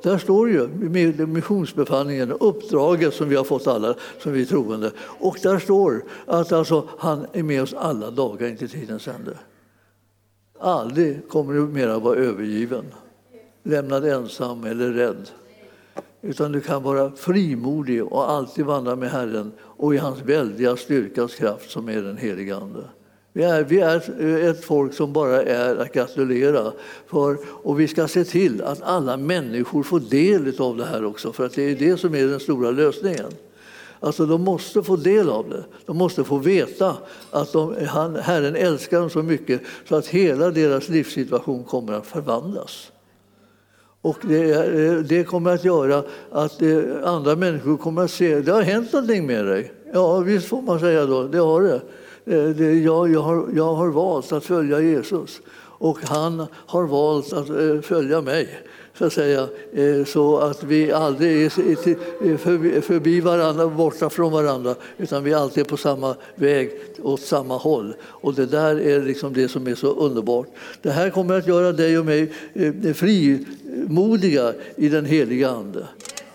[0.04, 0.68] Där står ju
[1.28, 4.92] missionsbefallningen, uppdraget som vi har fått alla som vi är troende.
[5.00, 9.38] Och där står att alltså, han är med oss alla dagar in till tidens ände.
[10.60, 12.86] Aldrig kommer du mera vara övergiven
[13.64, 15.30] lämnad ensam eller rädd.
[16.22, 21.36] Utan du kan vara frimodig och alltid vandra med Herren och i hans väldiga styrkas
[21.36, 22.84] kraft som är den helige Ande.
[23.34, 26.72] Vi är, vi är ett folk som bara är att gratulera
[27.08, 31.34] för och vi ska se till att alla människor får del av det här också
[31.34, 33.32] för att det är det som är den stora lösningen.
[34.00, 35.64] Alltså de måste få del av det.
[35.86, 36.98] De måste få veta
[37.32, 42.08] att de, han, Herren älskar dem så mycket så att hela deras livssituation kommer att
[42.08, 42.93] förvandlas.
[44.04, 48.52] Och det, eh, det, kommer att göra att eh, andra människor kommer att se det
[48.52, 49.74] har hänt någonting med dig.
[49.94, 51.82] Ja, visst får man säga då, det har det.
[52.26, 57.86] Eh, jag, jag, har, jag har valt att följa Jesus och han har valt att
[57.86, 58.50] följa mig
[58.98, 65.24] så att säga, eh, så att vi aldrig är förbi varandra, borta från varandra, utan
[65.24, 67.96] vi alltid är på samma väg åt samma håll.
[68.04, 70.48] Och det där är liksom det som är så underbart.
[70.82, 75.88] Det här kommer att göra dig och mig eh, frimodiga i den heliga Ande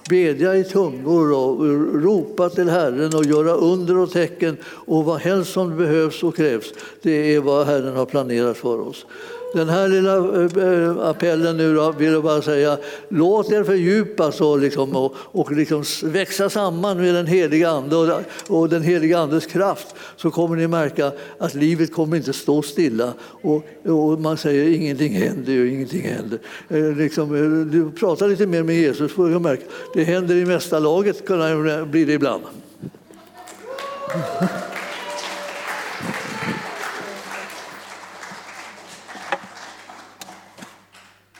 [0.09, 1.64] bedja i tungor och
[2.03, 6.73] ropa till Herren och göra under och tecken och vad helst som behövs och krävs.
[7.03, 9.07] Det är vad Herren har planerat för oss.
[9.52, 14.40] Den här lilla eh, eh, appellen nu då, vill jag bara säga, låt er fördjupas
[14.40, 19.18] och, liksom, och, och liksom växa samman med den heliga Ande och, och den heliga
[19.18, 24.37] Andes kraft så kommer ni märka att livet kommer inte stå stilla och, och man
[24.37, 26.38] säger ingenting händer ju, ingenting händer.
[26.68, 29.62] Eh, liksom, eh, du pratar lite mer med Jesus får du märka,
[29.94, 32.42] det händer i mesta laget, blir det ibland.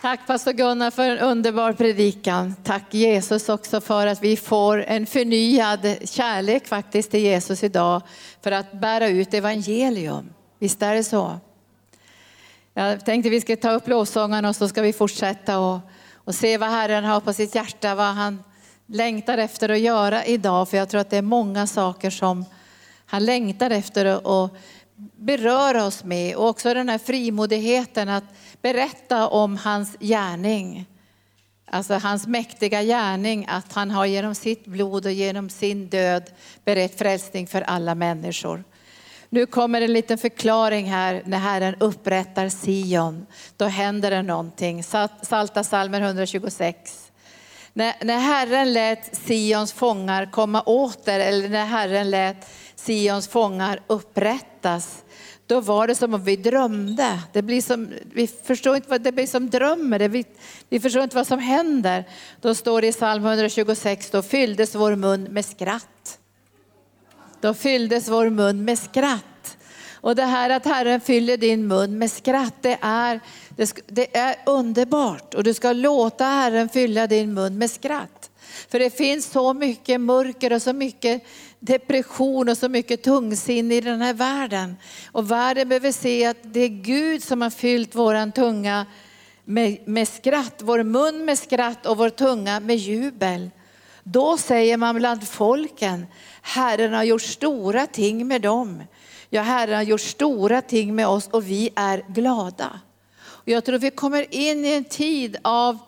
[0.01, 2.55] Tack pastor Gunnar för en underbar predikan.
[2.65, 8.03] Tack Jesus också för att vi får en förnyad kärlek faktiskt till Jesus idag
[8.43, 10.31] för att bära ut evangelium.
[10.59, 11.39] Visst är det så?
[12.75, 15.79] Jag tänkte vi ska ta upp lovsångarna och så ska vi fortsätta och,
[16.15, 18.43] och se vad Herren har på sitt hjärta, vad han
[18.87, 20.69] längtar efter att göra idag.
[20.69, 22.45] För jag tror att det är många saker som
[23.07, 24.05] han längtar efter
[24.45, 24.53] att
[25.17, 26.37] beröra oss med.
[26.37, 28.25] Och också den här frimodigheten att
[28.63, 30.87] berätta om hans gärning.
[31.71, 36.31] Alltså hans mäktiga gärning, att han har genom sitt blod och genom sin död
[36.65, 38.65] berett frälsning för alla människor.
[39.31, 43.27] Nu kommer en liten förklaring här när Herren upprättar Sion.
[43.57, 44.85] Då händer det någonting.
[45.23, 47.13] Salta salmer 126.
[47.73, 55.05] När, när Herren lät Sions fångar komma åter, eller när Herren lät Sions fångar upprättas,
[55.49, 57.19] då var det som om vi drömde.
[57.33, 60.25] Det blir som, vi förstår inte vad det blir som drömmer, vi,
[60.69, 62.05] vi förstår inte vad som händer.
[62.41, 66.19] Då står det i psalm 126, då fylldes vår mun med skratt.
[67.41, 69.57] Då fylldes vår mun med skratt.
[70.01, 73.21] Och det här att Herren fyller din mun med skratt, det är,
[73.87, 75.35] det är underbart.
[75.35, 78.31] Och du ska låta Herren fylla din mun med skratt.
[78.69, 81.23] För det finns så mycket mörker och så mycket
[81.61, 84.77] depression och så mycket tungsinne i den här världen.
[85.13, 88.87] Och världen behöver se att det är Gud som har fyllt våran tunga
[89.45, 93.51] med, med skratt, vår mun med skratt och vår tunga med jubel.
[94.03, 96.07] Då säger man bland folken,
[96.43, 98.83] Herren har gjort stora ting med dem.
[99.31, 102.81] Ja, Herren har gjort stora ting med oss och vi är glada.
[103.21, 105.79] Och jag tror vi kommer in i en tid av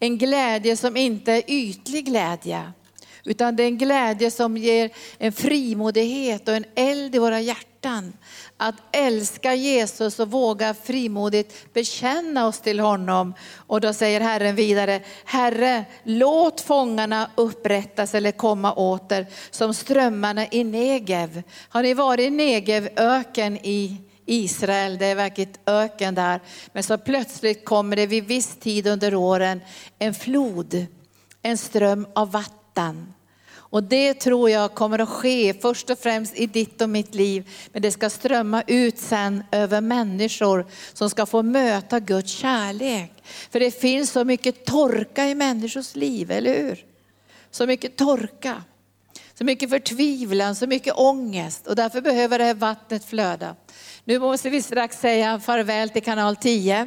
[0.00, 2.72] en glädje som inte är ytlig glädje.
[3.26, 8.12] Utan det är en glädje som ger en frimodighet och en eld i våra hjärtan.
[8.56, 13.34] Att älska Jesus och våga frimodigt bekänna oss till honom.
[13.56, 20.64] Och då säger Herren vidare, Herre låt fångarna upprättas eller komma åter som strömmarna i
[20.64, 21.42] Negev.
[21.68, 26.40] Har ni varit i Negev öken i Israel, det är verkligen öken där.
[26.72, 29.60] Men så plötsligt kommer det vid viss tid under åren
[29.98, 30.86] en flod,
[31.42, 33.12] en ström av vatten.
[33.76, 37.50] Och det tror jag kommer att ske först och främst i ditt och mitt liv.
[37.72, 43.12] Men det ska strömma ut sen över människor som ska få möta Guds kärlek.
[43.50, 46.84] För det finns så mycket torka i människors liv, eller hur?
[47.50, 48.62] Så mycket torka,
[49.34, 51.66] så mycket förtvivlan, så mycket ångest.
[51.66, 53.56] Och därför behöver det här vattnet flöda.
[54.04, 56.86] Nu måste vi strax säga farväl till kanal 10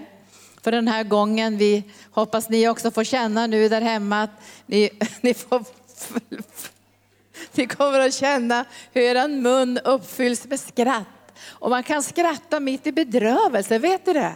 [0.62, 1.58] för den här gången.
[1.58, 4.90] Vi hoppas ni också får känna nu där hemma att ni,
[5.22, 5.64] ni får
[7.52, 11.06] ni kommer att känna hur er mun uppfylls med skratt.
[11.48, 14.34] Och man kan skratta mitt i bedrövelse, vet du det?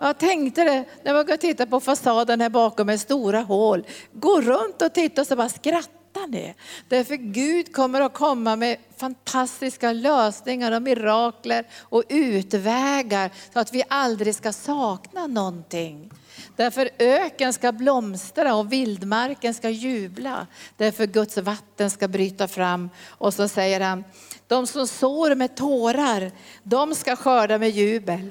[0.00, 3.86] Jag tänkte det när man går och tittar på fasaden här bakom med stora hål.
[4.12, 6.54] Gå runt och titta och så bara skrattar ni.
[6.88, 13.82] Därför Gud kommer att komma med fantastiska lösningar och mirakler och utvägar så att vi
[13.88, 16.10] aldrig ska sakna någonting.
[16.56, 20.46] Därför öken ska blomstra och vildmarken ska jubla.
[20.76, 22.90] Därför Guds vatten ska bryta fram.
[23.08, 24.04] Och så säger han,
[24.46, 28.30] de som sår med tårar, de ska skörda med jubel.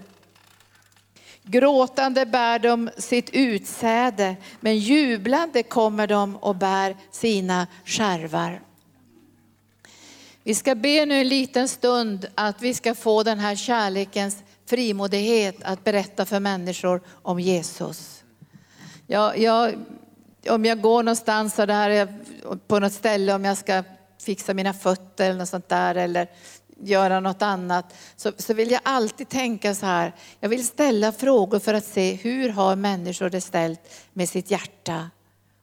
[1.44, 8.62] Gråtande bär de sitt utsäde, men jublande kommer de och bär sina skärvar.
[10.44, 15.56] Vi ska be nu en liten stund att vi ska få den här kärlekens frimodighet
[15.64, 18.24] att berätta för människor om Jesus.
[19.08, 19.76] Jag, jag,
[20.50, 22.08] om jag går någonstans så där,
[22.68, 23.84] på något ställe, om jag ska
[24.22, 26.28] fixa mina fötter eller något sånt där, eller
[26.82, 31.60] göra något annat, så, så vill jag alltid tänka så här, jag vill ställa frågor
[31.60, 33.80] för att se hur har människor det ställt
[34.14, 35.10] med sitt hjärta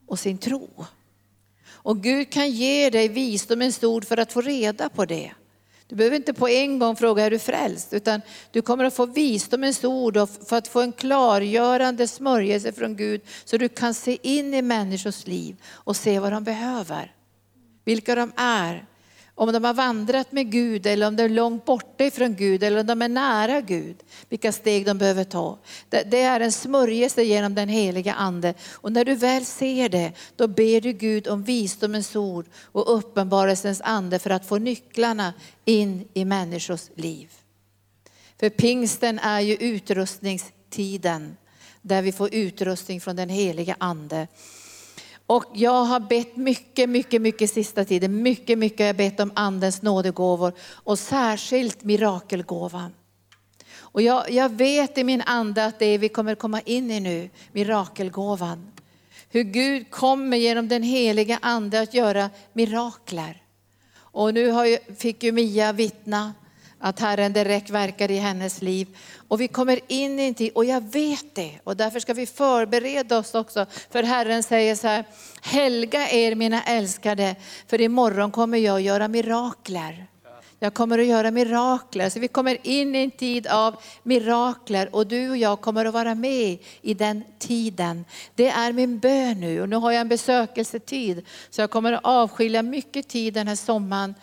[0.06, 0.84] och sin tro.
[1.68, 5.32] Och Gud kan ge dig visdomens ord för att få reda på det.
[5.88, 9.06] Du behöver inte på en gång fråga är du frälst, utan du kommer att få
[9.06, 14.54] visdomens ord för att få en klargörande smörjelse från Gud så du kan se in
[14.54, 17.12] i människors liv och se vad de behöver.
[17.84, 18.86] Vilka de är,
[19.38, 22.80] om de har vandrat med Gud eller om de är långt borta ifrån Gud eller
[22.80, 23.96] om de är nära Gud.
[24.28, 25.58] Vilka steg de behöver ta.
[25.88, 28.54] Det är en smörjelse genom den heliga ande.
[28.72, 33.80] Och när du väl ser det, då ber du Gud om visdomens ord och uppenbarelsens
[33.80, 35.34] ande för att få nycklarna
[35.64, 37.30] in i människors liv.
[38.40, 41.36] För pingsten är ju utrustningstiden
[41.82, 44.26] där vi får utrustning från den heliga ande.
[45.26, 48.22] Och jag har bett mycket, mycket, mycket sista tiden.
[48.22, 52.92] Mycket, mycket har jag bett om andens nådegåvor och särskilt mirakelgåvan.
[53.78, 57.30] Och jag, jag vet i min ande att det vi kommer komma in i nu,
[57.52, 58.72] mirakelgåvan.
[59.28, 63.42] Hur Gud kommer genom den heliga ande att göra mirakler.
[63.98, 66.34] Och nu har ju, fick ju Mia vittna
[66.86, 68.96] att Herren direkt verkar i hennes liv.
[69.28, 72.26] Och vi kommer in i en tid, och jag vet det, och därför ska vi
[72.26, 73.66] förbereda oss också.
[73.90, 75.04] För Herren säger så här,
[75.42, 80.06] helga er mina älskade, för imorgon kommer jag göra mirakler.
[80.58, 82.10] Jag kommer att göra mirakler.
[82.10, 85.94] Så vi kommer in i en tid av mirakler och du och jag kommer att
[85.94, 88.04] vara med i den tiden.
[88.34, 91.26] Det är min bön nu och nu har jag en besökelsetid.
[91.50, 94.14] Så jag kommer att avskilja mycket tid den här sommaren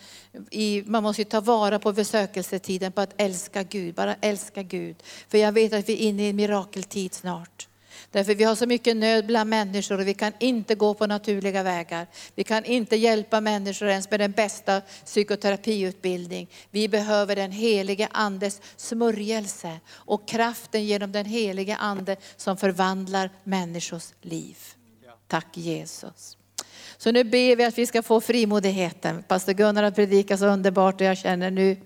[0.51, 4.95] i, man måste ta vara på besökelsetiden på att älska Gud, bara älska Gud.
[5.27, 7.67] För jag vet att vi är inne i en mirakeltid snart.
[8.11, 11.63] Därför vi har så mycket nöd bland människor och vi kan inte gå på naturliga
[11.63, 12.07] vägar.
[12.35, 16.49] Vi kan inte hjälpa människor ens med den bästa psykoterapiutbildning.
[16.71, 24.13] Vi behöver den helige andes smörjelse och kraften genom den helige ande som förvandlar människors
[24.21, 24.57] liv.
[25.27, 26.37] Tack Jesus.
[27.03, 29.23] Så nu ber vi att vi ska få frimodigheten.
[29.23, 31.77] Pastor Gunnar har predikat så underbart och jag känner nu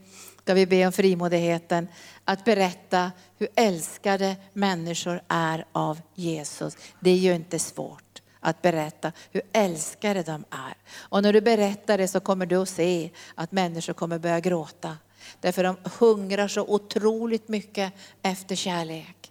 [0.42, 1.88] ska vi be om frimodigheten
[2.26, 6.78] att berätta hur älskade människor är av Jesus.
[7.00, 10.78] Det är ju inte svårt att berätta hur älskade de är.
[10.98, 14.98] Och när du berättar det så kommer du att se att människor kommer börja gråta.
[15.42, 19.27] Därför de hungrar så otroligt mycket efter kärlek.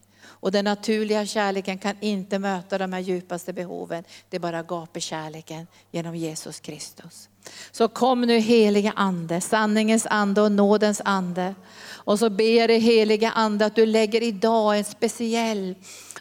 [0.46, 4.04] Och den naturliga kärleken kan inte möta de här djupaste behoven.
[4.28, 7.28] Det är bara gapar kärleken genom Jesus Kristus.
[7.70, 11.54] Så kom nu heliga ande, sanningens ande och nådens ande.
[11.88, 15.74] Och så ber jag dig heliga ande att du lägger idag en speciell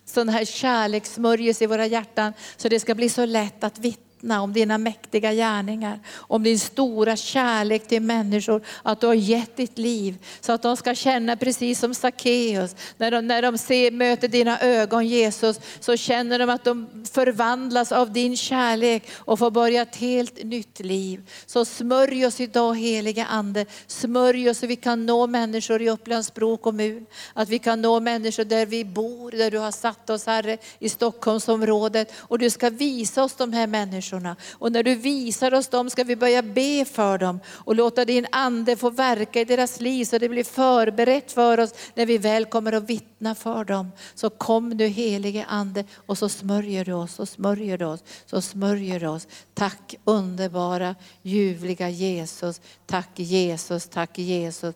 [0.05, 4.41] sån här kärlekssmörjelse i våra hjärtan så det ska bli så lätt att vittna vittna
[4.41, 9.78] om dina mäktiga gärningar, om din stora kärlek till människor, att du har gett ditt
[9.78, 12.76] liv så att de ska känna precis som Sackeus.
[12.97, 17.91] När de, när de ser, möter dina ögon Jesus så känner de att de förvandlas
[17.91, 21.21] av din kärlek och får börja ett helt nytt liv.
[21.45, 26.57] Så smörj oss idag heliga Ande, smörj oss så vi kan nå människor i Upplands-Bro
[26.57, 30.57] kommun, att vi kan nå människor där vi bor, där du har satt oss Herre
[30.80, 34.36] i Stockholmsområdet och du ska visa oss de här människorna människorna.
[34.53, 38.28] Och när du visar oss dem ska vi börja be för dem och låta din
[38.32, 42.45] ande få verka i deras liv så det blir förberett för oss när vi väl
[42.45, 43.91] kommer att vittna för dem.
[44.16, 48.41] Så kom nu helige ande och så smörjer du oss och smörjer du oss, så
[48.41, 49.28] smörjer du oss.
[49.53, 52.61] Tack underbara ljuvliga Jesus.
[52.86, 54.76] Tack Jesus, tack Jesus.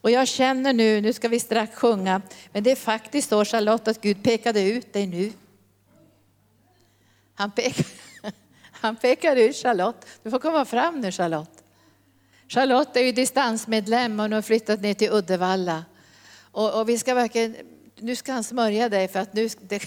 [0.00, 2.22] Och jag känner nu, nu ska vi strax sjunga,
[2.52, 5.32] men det är faktiskt så Charlotte att Gud pekade ut dig nu.
[7.34, 7.88] Han pekade
[8.84, 10.06] han pekar ut Charlotte.
[10.22, 11.64] Du får komma fram nu Charlotte.
[12.48, 15.84] Charlotte är ju distansmedlem och har flyttat ner till Uddevalla.
[16.52, 17.56] Och, och, vi ska verkligen,
[17.96, 19.82] nu ska han smörja dig för att nu, det,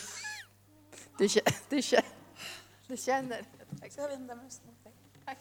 [1.17, 1.27] du,
[1.69, 1.81] du,
[2.87, 3.41] du känner.
[3.81, 3.91] Tack.
[3.97, 4.45] Jag vända mig
[5.25, 5.37] Tack.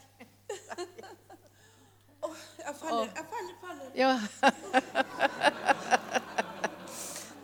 [2.20, 3.90] Oh, jag faller, jag faller, faller.
[3.94, 4.20] Ja.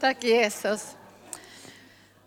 [0.00, 0.96] Tack Jesus.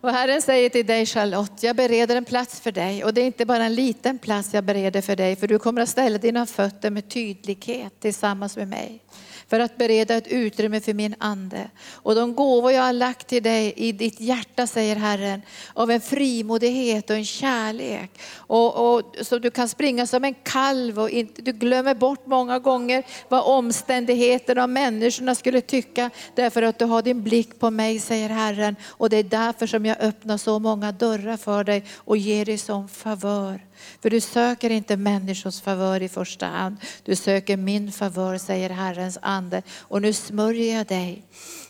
[0.06, 3.04] Och Herren säger till dig Charlotte, jag bereder en plats för dig.
[3.04, 5.82] Och det är inte bara en liten plats jag bereder för dig, för du kommer
[5.82, 9.02] att ställa dina fötter med tydlighet tillsammans med mig.
[9.48, 11.70] för att bereda ett utrymme för min ande.
[11.92, 15.42] Och de gåvor jag har lagt till dig i ditt hjärta, säger Herren,
[15.74, 18.12] av en frimodighet och en kärlek.
[18.36, 22.60] Och, och, så du kan springa som en kalv och inte, du glömmer bort många
[22.60, 28.00] gånger vad omständigheterna och människorna skulle tycka, därför att du har din blick på mig,
[28.00, 28.76] säger Herren.
[28.86, 32.46] Och det är därför som jag jag öppnar så många dörrar för dig och ger
[32.46, 33.66] dig som favör.
[34.02, 36.78] För du söker inte människors favör i första hand.
[37.04, 39.62] Du söker min favör, säger Herrens ande.
[39.80, 41.24] Och nu smörjer jag dig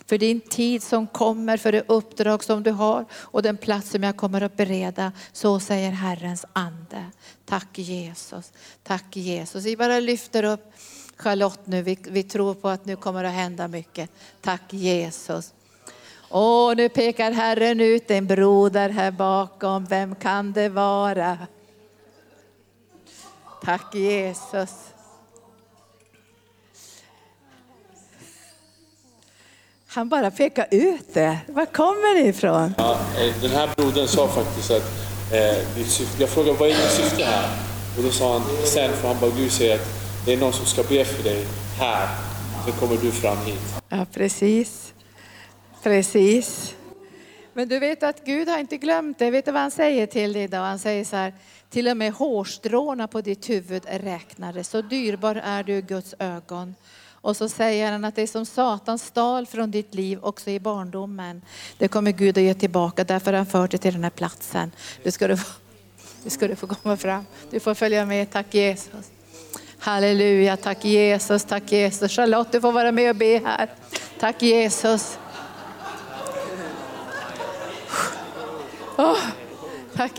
[0.06, 4.02] för din tid som kommer, för det uppdrag som du har och den plats som
[4.02, 5.12] jag kommer att bereda.
[5.32, 7.04] Så säger Herrens ande.
[7.44, 8.52] Tack Jesus,
[8.82, 9.64] tack Jesus.
[9.64, 10.72] Vi bara lyfter upp
[11.16, 11.82] Charlotte nu.
[11.82, 14.10] Vi, vi tror på att nu kommer det att hända mycket.
[14.40, 15.52] Tack Jesus.
[16.28, 19.84] Och nu pekar Herren ut en broder här bakom.
[19.84, 21.38] Vem kan det vara?
[23.64, 24.70] Tack Jesus.
[29.86, 31.38] Han bara pekar ut det.
[31.48, 32.74] Var kommer det ifrån?
[32.78, 34.82] Ja, eh, den här brodern sa faktiskt att
[35.32, 37.48] eh, syfte, jag frågade vad är ditt syfte här?
[37.96, 39.88] Och då sa han sen, för han bara Gud säger att
[40.26, 41.46] det är någon som ska be för dig
[41.78, 42.08] här.
[42.64, 43.60] Sen kommer du fram hit.
[43.88, 44.85] Ja, precis.
[45.86, 46.74] Precis.
[47.52, 49.30] Men du vet att Gud har inte glömt det.
[49.30, 50.58] Vet du vad han säger till dig idag?
[50.58, 51.34] Han säger så här,
[51.70, 54.64] till och med hårstråna på ditt huvud är räknade.
[54.64, 56.74] Så dyrbar är du i Guds ögon.
[57.10, 61.42] Och så säger han att det som Satan stal från ditt liv också i barndomen,
[61.78, 63.04] det kommer Gud att ge tillbaka.
[63.04, 64.72] Därför har han fört dig till den här platsen.
[65.02, 65.52] Du ska du få,
[66.24, 67.26] du ska du få komma fram.
[67.50, 68.30] Du får följa med.
[68.30, 69.10] Tack Jesus.
[69.78, 72.12] Halleluja, tack Jesus, tack Jesus.
[72.12, 73.70] Charlotte, du får vara med och be här.
[74.18, 75.18] Tack Jesus.
[78.98, 79.18] Oh,
[79.96, 80.18] tack.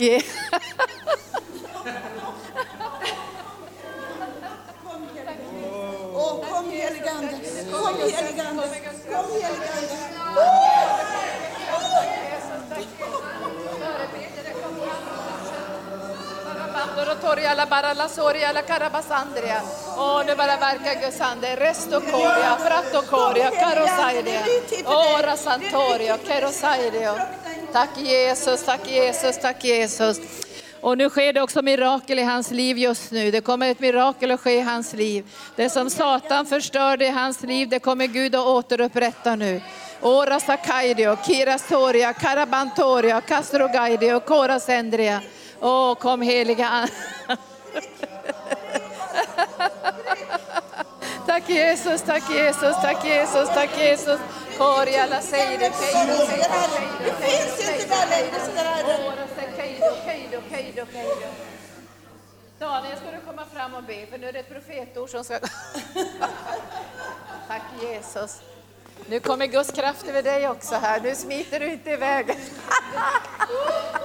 [6.14, 7.38] Åh, kom helige Ande.
[7.72, 8.62] Kom helige Ande.
[9.10, 9.98] Kom helige Ande.
[17.28, 19.60] Toria la bara la soria la carabasandria.
[19.96, 21.56] Åh, nu bara verkar Guds ande.
[21.56, 24.42] Resto coria, fratto coria, carosaidia.
[24.86, 27.14] Ora santorio, carosaidio.
[27.72, 30.20] Tack Jesus, tack Jesus, tack Jesus.
[30.80, 33.30] Och nu sker det också mirakel i hans liv just nu.
[33.30, 35.24] Det kommer ett mirakel att ske i hans liv.
[35.56, 39.60] Det som Satan förstörde i hans liv, det kommer Gud att återupprätta nu.
[40.02, 45.20] Ora sakaidio, kirastoria, karabantoria, castrogaidio, korasendria.
[45.60, 46.92] Åh, kom heliga Ande.
[51.26, 54.20] Tack Jesus, tack Jesus, tack Jesus, tack Jesus.
[54.58, 56.16] Koria la seide, keido,
[57.04, 58.98] Det finns inte där längre, så där är det.
[59.56, 61.26] Keido, keido, keido, keido.
[62.58, 65.38] Daniel, ska du komma fram och be, för nu är det ett profetord som ska...
[67.48, 68.40] Tack Jesus.
[69.06, 71.00] Nu kommer Guds kraft över dig också här.
[71.00, 72.26] Nu smiter du inte iväg.
[73.50, 73.98] Åh,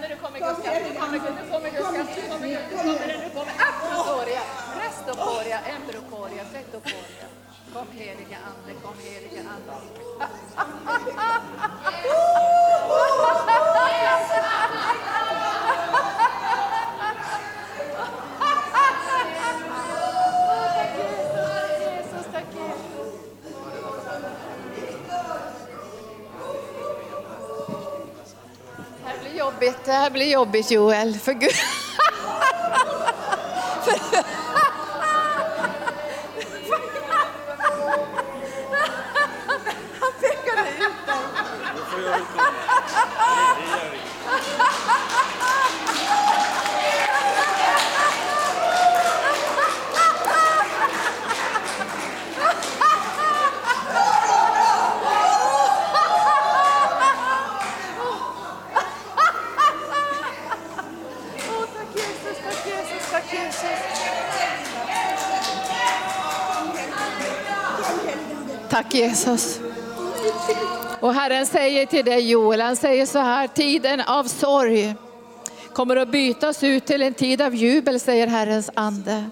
[0.00, 2.22] Kom helige Ande, nu kommer Guds kraft, nu kommer Gud, nu kommer Guds kraft, nu
[2.32, 4.42] kommer nu kommer det, nu kommer Akrotoria,
[4.76, 7.26] Prestoporia, Embrokoria, Setoporia.
[7.72, 9.74] Kom helige Ande, kom helige Ande.
[29.60, 31.14] jobbigt, det här blir jobbigt Joel.
[31.14, 31.50] För Gud.
[69.00, 69.60] Jesus.
[71.00, 74.94] Och Herren säger till dig Joel, han säger så här, tiden av sorg
[75.72, 79.24] kommer att bytas ut till en tid av jubel, säger Herrens ande.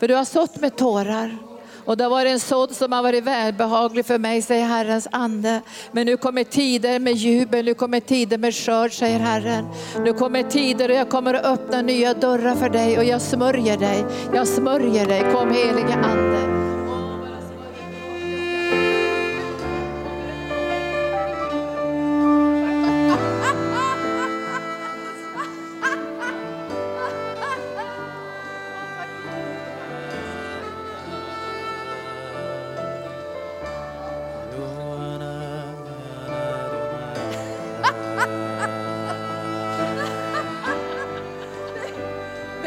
[0.00, 1.38] För du har sått med tårar.
[1.84, 5.60] Och det har varit en sådd som har varit välbehaglig för mig, säger Herrens ande.
[5.92, 9.66] Men nu kommer tider med jubel, nu kommer tider med skörd, säger Herren.
[10.04, 13.76] Nu kommer tider och jag kommer att öppna nya dörrar för dig och jag smörjer
[13.76, 14.04] dig.
[14.34, 16.63] Jag smörjer dig, kom helige Ande.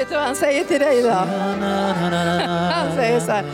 [0.07, 1.09] Vet du vad han säger till dig då?
[2.71, 3.45] Han säger så här,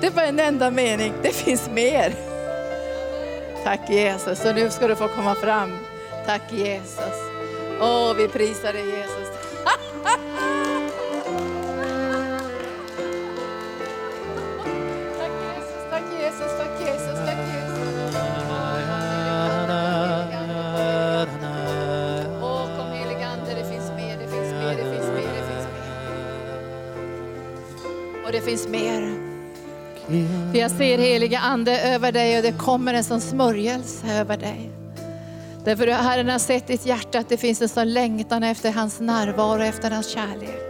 [0.00, 2.14] det var en enda mening, det finns mer.
[3.64, 5.78] Tack Jesus, och nu ska du få komma fram.
[6.26, 7.14] Tack Jesus.
[7.80, 9.28] Åh, vi prisar dig Jesus.
[30.68, 34.70] jag ser heliga Ande över dig och det kommer en sån smörjelse över dig.
[35.64, 39.00] Därför att Herren har sett ditt hjärta att det finns en sån längtan efter hans
[39.00, 40.60] närvaro, efter hans kärlek.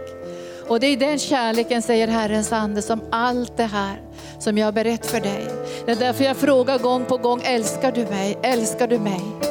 [0.67, 4.01] Och det är den kärleken, säger Herrens ande, som allt det här
[4.39, 5.47] som jag har berättat för dig.
[5.85, 8.37] Det är därför jag frågar gång på gång, älskar du mig?
[8.43, 9.48] Älskar du mig?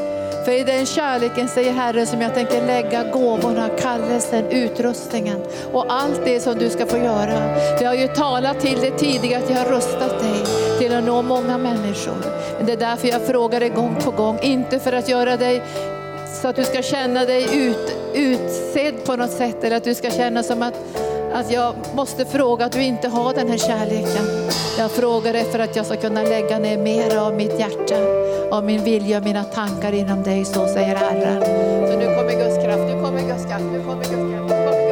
[0.49, 5.43] För i den kärleken, säger Herren, som jag tänker lägga gåvorna, kallelsen, utrustningen
[5.73, 7.57] och allt det som du ska få göra.
[7.79, 10.45] Vi har ju talat till dig tidigare att jag har rustat dig
[10.79, 12.17] till att nå många människor.
[12.57, 15.63] Men det är därför jag frågar dig gång på gång, inte för att göra dig
[16.43, 20.11] så att du ska känna dig ut, utsedd på något sätt eller att du ska
[20.11, 20.75] känna som att,
[21.33, 24.51] att jag måste fråga att du inte har den här kärleken.
[24.79, 27.97] Jag frågar dig för att jag ska kunna lägga ner mer av mitt hjärta,
[28.51, 31.43] av min vilja och mina tankar inom dig, så säger Herren.
[31.89, 34.49] Så nu kommer Guds kraft, nu kommer Guds kraft, nu kommer Guds kraft.
[34.49, 34.88] Nu kommer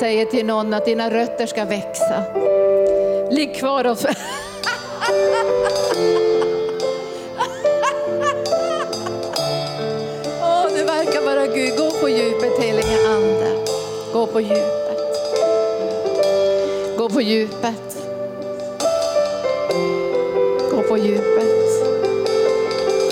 [0.00, 2.24] säger till någon att dina rötter ska växa.
[3.30, 3.98] Ligg kvar och...
[10.42, 11.76] Åh, det verkar vara Gud.
[11.76, 13.56] Gå på djupet helige Ande.
[14.12, 14.98] Gå på djupet.
[16.98, 18.06] Gå på djupet.
[20.70, 21.70] Gå på djupet.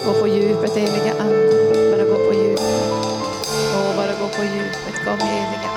[0.06, 1.90] Gå på djupet helige Ande.
[1.90, 2.64] Bara gå på djupet.
[3.74, 5.04] Åh, bara gå på djupet.
[5.04, 5.67] Kom helige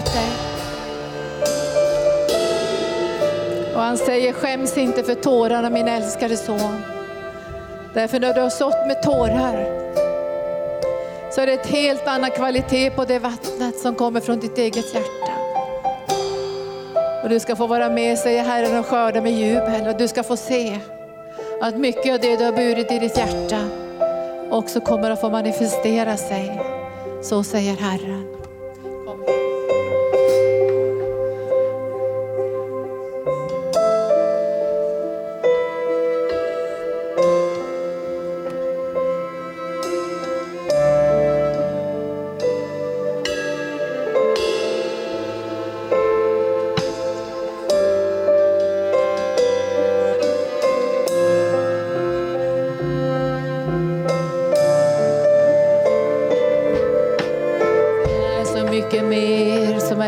[0.00, 0.30] ut dig.
[3.74, 6.82] Och han säger, skäms inte för tårarna min älskade son.
[7.94, 9.80] Därför när du har sått med tårar
[11.30, 14.94] så är det ett helt annan kvalitet på det vattnet som kommer från ditt eget
[14.94, 15.32] hjärta.
[17.22, 19.88] Och du ska få vara med, säger Herren, och skörda med jubel.
[19.88, 20.78] Och du ska få se
[21.60, 23.60] att mycket av det du har burit i ditt hjärta
[24.50, 26.60] också kommer att få manifestera sig.
[27.22, 28.39] Så säger Herren.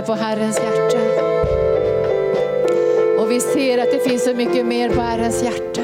[0.02, 0.98] Är på Herrens hjärta.
[3.18, 5.82] Och vi ser att det finns så mycket mer på Herrens hjärta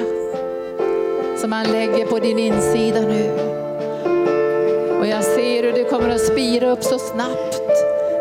[1.36, 3.30] som han lägger på din insida nu.
[5.00, 7.62] Och jag ser hur det kommer att spira upp så snabbt.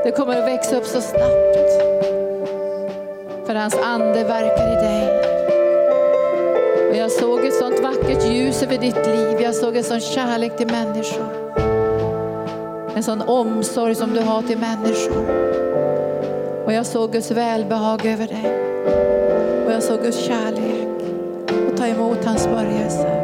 [0.04, 1.58] Det kommer att växa upp så snabbt.
[3.46, 5.08] För hans ande verkar i dig.
[6.90, 9.42] Och jag såg ett sånt vackert ljus över ditt liv.
[9.42, 11.28] Jag såg en sån kärlek till människor.
[12.96, 15.67] En sån omsorg som du har till människor.
[16.68, 18.46] Och jag såg Guds välbehag över dig.
[19.66, 20.88] Och jag såg Guds kärlek.
[21.72, 23.24] Och ta emot hans börjelse.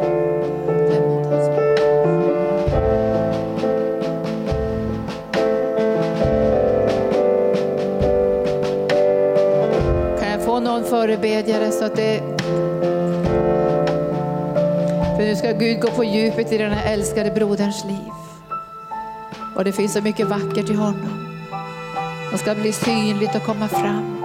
[10.20, 12.20] Kan jag få någon förebedjare så att det
[15.16, 18.12] för nu ska Gud gå på djupet i den här älskade broderns liv.
[19.56, 21.23] Och det finns så mycket vackert i honom
[22.44, 24.24] ska bli synligt och komma fram.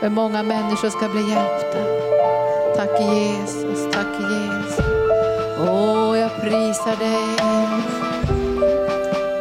[0.00, 1.78] Hur många människor ska bli hjälpta.
[2.76, 4.86] Tack Jesus, tack Jesus.
[5.60, 7.38] Åh, jag prisar dig.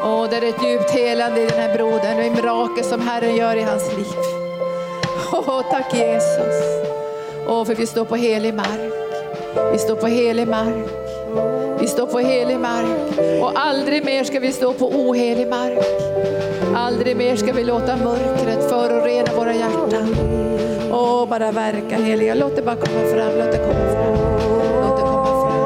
[0.03, 3.36] Åh, det är ett djupt helande i den här brodern och i mirakel som Herren
[3.36, 4.18] gör i hans liv.
[5.34, 6.55] Åh, tack Jesus.
[7.47, 8.93] Åh, för vi står på helig mark.
[9.72, 10.96] Vi står på helig mark.
[11.88, 15.85] Vi står på helig mark och aldrig mer ska vi stå på ohelig mark.
[16.75, 20.15] Aldrig mer ska vi låta mörkret förorena våra hjärtan.
[20.91, 22.35] Åh, bara verka heliga.
[22.35, 24.15] Låt det bara komma fram, låt det komma fram.
[24.81, 25.65] Låt det komma fram.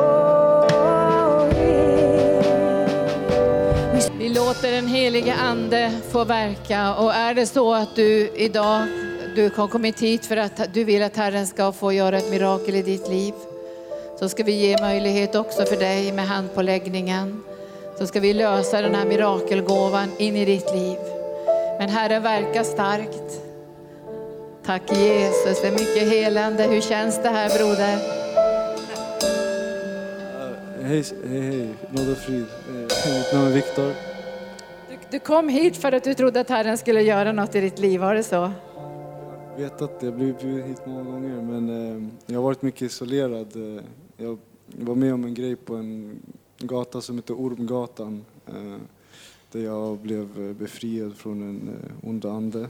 [4.19, 8.82] Vi låter den helige Ande få verka och är det så att du idag
[9.36, 12.76] du har kommit hit för att du vill att Herren ska få göra ett mirakel
[12.76, 13.34] i ditt liv
[14.22, 17.43] så ska vi ge möjlighet också för dig med handpåläggningen.
[17.97, 20.97] Så ska vi lösa den här mirakelgåvan in i ditt liv.
[21.80, 23.41] Men Herren verkar starkt.
[24.65, 26.63] Tack Jesus, det är mycket helande.
[26.63, 27.97] Hur känns det här broder?
[30.84, 31.67] Hej, hej, hej.
[31.89, 32.45] Nåd och frid.
[32.69, 32.74] Eh,
[33.17, 33.93] Mitt namn är Viktor.
[34.89, 37.80] Du, du kom hit för att du trodde att Herren skulle göra något i ditt
[37.80, 38.51] liv, var det så?
[39.57, 43.82] vet att jag blivit bjuden hit många gånger men eh, jag har varit mycket isolerad.
[44.22, 46.19] Jag var med om en grej på en
[46.59, 48.78] gata som heter Ormgatan eh,
[49.51, 52.69] där jag blev eh, befriad från en eh, ond ande.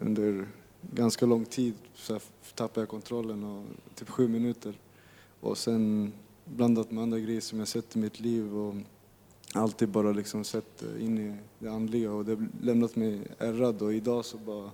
[0.00, 0.48] Under
[0.80, 2.20] ganska lång tid så
[2.54, 3.64] tappade jag kontrollen, och,
[3.94, 4.78] typ sju minuter.
[5.40, 6.12] Och sen
[6.44, 8.74] blandat med andra grejer som jag sett i mitt liv och
[9.52, 13.94] alltid bara liksom sett in i det andliga och det har lämnat mig ärrad och
[13.94, 14.70] idag så bara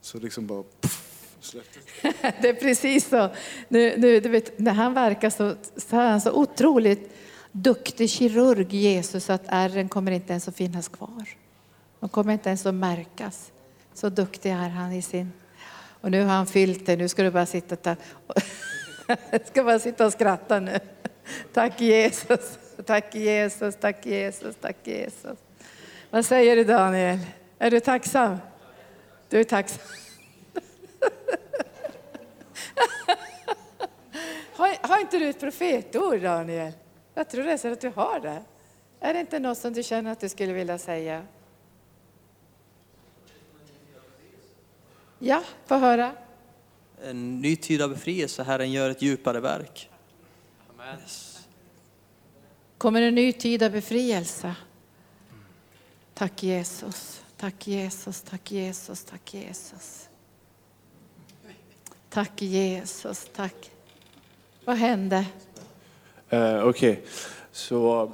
[0.00, 1.13] så liksom bara puff
[2.40, 3.30] Det är precis så.
[3.68, 7.14] Nu, nu, du vet, när han verkar så, så är han så otroligt
[7.52, 11.28] duktig kirurg, Jesus, att ärren kommer inte ens att finnas kvar.
[12.00, 13.52] De kommer inte ens att märkas.
[13.94, 15.32] Så duktig är han i sin...
[16.00, 17.96] Och nu har han fyllt det, nu ska du bara sitta där.
[19.50, 20.78] ska bara sitta och skratta nu.
[21.52, 25.38] Tack Jesus, tack Jesus, tack Jesus, tack Jesus.
[26.10, 27.18] Vad säger du Daniel?
[27.58, 28.36] Är du tacksam?
[29.28, 30.03] Du är tacksam.
[34.52, 36.72] har, har inte du ett profetord Daniel?
[37.14, 38.42] Jag tror nästan att du har det.
[39.00, 41.26] Är det inte något som du känner att du skulle vilja säga?
[45.18, 46.12] Ja, få höra.
[47.02, 49.90] En ny tid av befrielse, Herren gör ett djupare verk.
[50.70, 50.98] Amen.
[52.78, 54.54] Kommer en ny tid av befrielse.
[56.14, 57.24] Tack Jesus.
[57.36, 60.08] Tack Jesus, tack Jesus, tack Jesus.
[62.14, 63.70] Tack Jesus, tack.
[64.64, 65.16] Vad hände?
[66.32, 66.96] Uh, Okej, okay.
[67.52, 68.10] så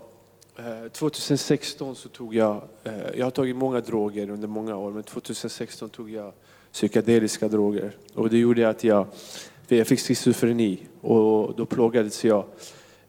[0.57, 4.90] eh, uh, 2016 så tog jag, uh, jag har tagit många droger under många år,
[4.90, 6.32] men 2016 tog jag
[6.72, 7.92] psykedeliska droger.
[8.14, 9.07] Och det gjorde att jag,
[9.68, 12.44] jag fick schizofreni och då plågades jag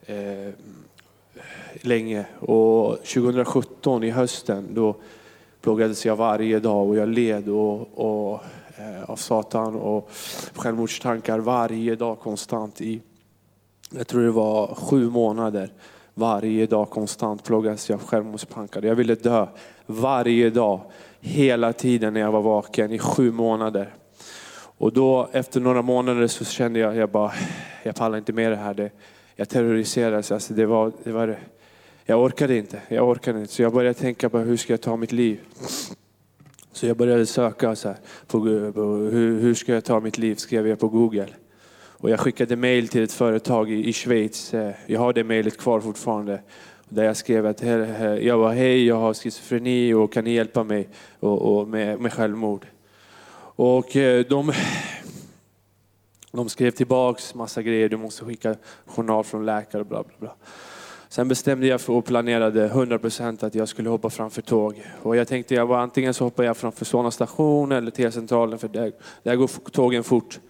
[0.06, 0.50] eh,
[1.80, 2.26] länge.
[2.38, 4.96] Och 2017 i hösten då
[5.60, 8.40] plågades jag varje dag och jag led och, och,
[8.82, 10.10] Eh, av Satan och
[10.54, 13.00] självmordstankar varje dag konstant i,
[13.90, 15.72] jag tror det var sju månader.
[16.14, 18.82] Varje dag konstant plågades jag av självmordstankar.
[18.82, 19.46] Jag ville dö
[19.86, 20.80] varje dag,
[21.20, 23.94] hela tiden när jag var vaken i sju månader.
[24.78, 27.32] Och då efter några månader så kände jag, jag bara,
[27.82, 28.74] jag pallar inte med det här.
[28.74, 28.90] Det,
[29.36, 30.32] jag terroriserades.
[30.32, 31.38] Alltså det var, det var
[32.04, 32.82] jag orkade inte.
[32.88, 33.52] Jag orkade inte.
[33.52, 35.40] Så jag började tänka på hur ska jag ta mitt liv?
[36.72, 37.96] Så jag började söka så här,
[38.26, 40.34] på, hur, hur ska jag ta mitt liv?
[40.34, 41.28] Skrev jag på Google.
[41.74, 44.54] Och jag skickade mail till ett företag i, i Schweiz.
[44.54, 46.40] Eh, jag har det mejlet kvar fortfarande.
[46.88, 47.62] Där jag skrev att
[48.22, 50.88] jag var hej, jag har schizofreni och kan ni hjälpa mig
[51.20, 52.66] och, och med, med självmord?
[53.54, 54.52] Och eh, de,
[56.32, 58.56] de skrev tillbaks massa grejer, du måste skicka
[58.86, 60.34] journal från läkare och bla bla bla.
[61.12, 64.84] Sen bestämde jag för och planerade 100% att jag skulle hoppa framför tåg.
[65.02, 68.68] Och jag tänkte jag var antingen så hoppar jag framför Solna station eller T-centralen för
[68.68, 68.92] där,
[69.22, 70.40] där går tågen fort.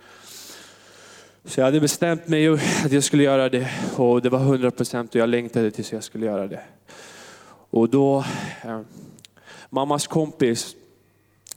[1.44, 2.48] Så jag hade bestämt mig
[2.84, 6.26] att jag skulle göra det och det var 100% och jag längtade tills jag skulle
[6.26, 6.60] göra det.
[7.70, 8.24] Och då,
[8.64, 8.80] eh,
[9.70, 10.76] mammas kompis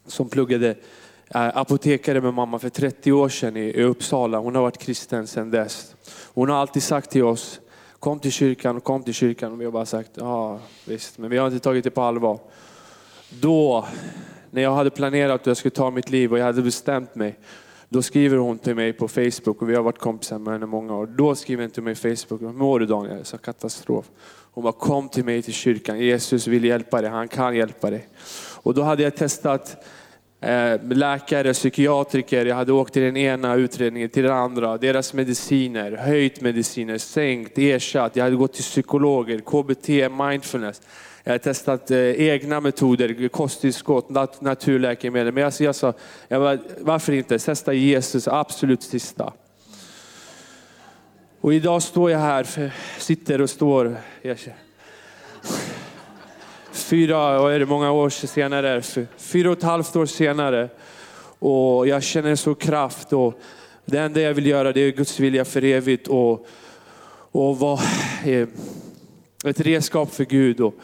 [0.07, 0.69] som pluggade
[1.27, 5.27] eh, apotekare med mamma för 30 år sedan i, i Uppsala, hon har varit kristen
[5.27, 5.95] sedan dess.
[6.33, 7.59] Hon har alltid sagt till oss,
[8.05, 9.51] kom till kyrkan och kom till kyrkan.
[9.51, 12.39] Och vi har bara sagt, ja visst, men vi har inte tagit det på allvar.
[13.29, 13.85] Då,
[14.51, 17.39] när jag hade planerat att jag skulle ta mitt liv och jag hade bestämt mig,
[17.89, 20.95] då skriver hon till mig på Facebook och vi har varit kompisar med henne många
[20.95, 21.05] år.
[21.05, 23.17] Då skriver hon till mig på Facebook, hur mår du Daniel?
[23.17, 24.05] Jag sa katastrof.
[24.51, 25.99] Hon bara, kom till mig till kyrkan.
[25.99, 28.07] Jesus vill hjälpa dig, han kan hjälpa dig.
[28.55, 29.85] Och då hade jag testat
[30.45, 32.45] Eh, läkare, psykiatriker.
[32.45, 34.77] Jag hade åkt till den ena utredningen till den andra.
[34.77, 38.15] Deras mediciner, höjt mediciner, sänkt, ersatt.
[38.15, 40.81] Jag hade gått till psykologer, KBT, mindfulness.
[41.23, 45.33] Jag har testat eh, egna metoder, kosttillskott, nat naturläkemedel.
[45.33, 45.93] Men alltså jag sa,
[46.27, 47.39] jag bara, varför inte?
[47.39, 49.33] Testa Jesus, absolut sista.
[51.41, 53.97] Och idag står jag här, för- sitter och står.
[56.75, 58.81] Fyra, vad är det, många år senare,
[59.17, 60.69] fyra och ett halvt år senare.
[61.39, 63.39] Och jag känner så kraft och
[63.85, 66.47] det enda jag vill göra det är Guds vilja för evigt och,
[67.31, 67.79] och vara
[68.25, 68.47] eh,
[69.45, 70.75] ett redskap för Gud och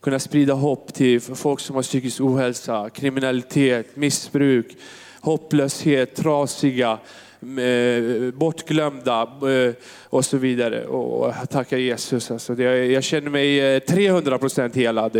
[0.00, 4.76] kunna sprida hopp till folk som har psykisk ohälsa, kriminalitet, missbruk,
[5.20, 6.98] hopplöshet, trasiga,
[7.42, 9.74] Eh, bortglömda eh,
[10.04, 10.86] och så vidare.
[10.86, 12.30] Och tacka Jesus.
[12.30, 15.16] Alltså jag känner mig eh, 300 procent helad.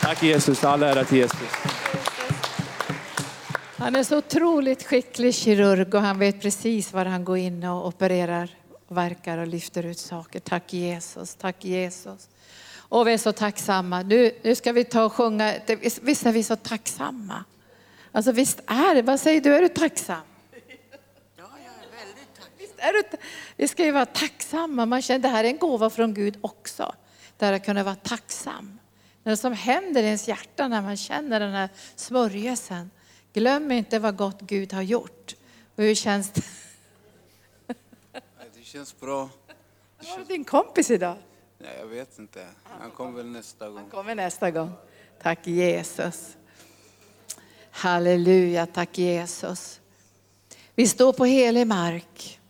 [0.00, 1.48] Tack Jesus, all ära till Jesus.
[3.76, 7.86] Han är så otroligt skicklig kirurg och han vet precis var han går in och
[7.86, 8.50] opererar,
[8.88, 10.40] verkar och lyfter ut saker.
[10.40, 12.28] Tack Jesus, tack Jesus.
[12.88, 14.02] Och vi är så tacksamma.
[14.02, 15.54] Nu, nu ska vi ta och sjunga.
[15.66, 17.44] Det- Visst är vi så tacksamma?
[18.12, 19.02] Alltså visst är det.
[19.02, 20.20] Vad säger du, är du tacksam?
[22.58, 23.02] Visst är du,
[23.56, 24.86] vi ska ju vara tacksamma.
[24.86, 26.94] Man känner, det här är en gåva från Gud också.
[27.36, 28.78] Det här att kunna vara tacksam.
[29.22, 32.90] Det som händer i ens hjärta när man känner den här smörjelsen.
[33.32, 35.34] Glöm inte vad gott Gud har gjort.
[35.76, 36.42] Och hur känns det?
[38.54, 39.28] Det känns bra.
[39.98, 41.16] Var är din kompis idag?
[41.58, 42.46] Nej, jag vet inte.
[42.80, 43.76] Han kommer väl nästa gång.
[43.76, 44.72] Han kommer nästa gång.
[45.22, 46.36] Tack Jesus.
[47.70, 49.80] Halleluja, tack Jesus.
[50.74, 52.40] Vi står på helig mark.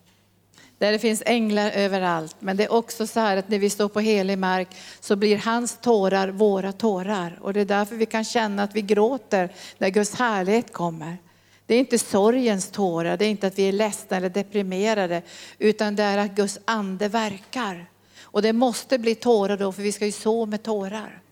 [0.79, 2.37] Där det finns änglar överallt.
[2.39, 4.69] Men det är också så här att när vi står på helig mark
[5.01, 7.39] så blir hans tårar våra tårar.
[7.43, 11.17] Och det är därför vi kan känna att vi gråter när Guds härlighet kommer.
[11.67, 15.23] Det är inte sorgens tårar, det är inte att vi är ledsna eller deprimerade,
[15.59, 17.87] utan det är att Guds ande verkar.
[18.39, 21.23] Och det måste bli tårar då, för vi ska ju så med tårar.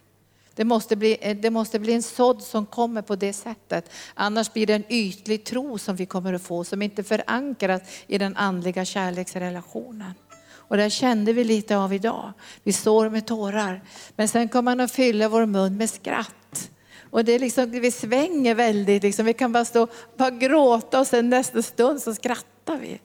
[0.55, 3.91] Det måste, bli, eh, det måste bli en sådd som kommer på det sättet.
[4.15, 8.19] Annars blir det en ytlig tro som vi kommer att få, som inte förankras i
[8.19, 10.15] den andliga kärleksrelationen.
[10.49, 12.33] Och det kände vi lite av idag.
[12.63, 13.83] Vi står med tårar.
[14.17, 16.71] Men sen kommer man att fylla vår mun med skratt.
[17.11, 19.27] Och det är liksom, vi svänger väldigt, liksom.
[19.27, 23.01] vi kan bara stå bara gråta och sen nästa stund så skrattar vi.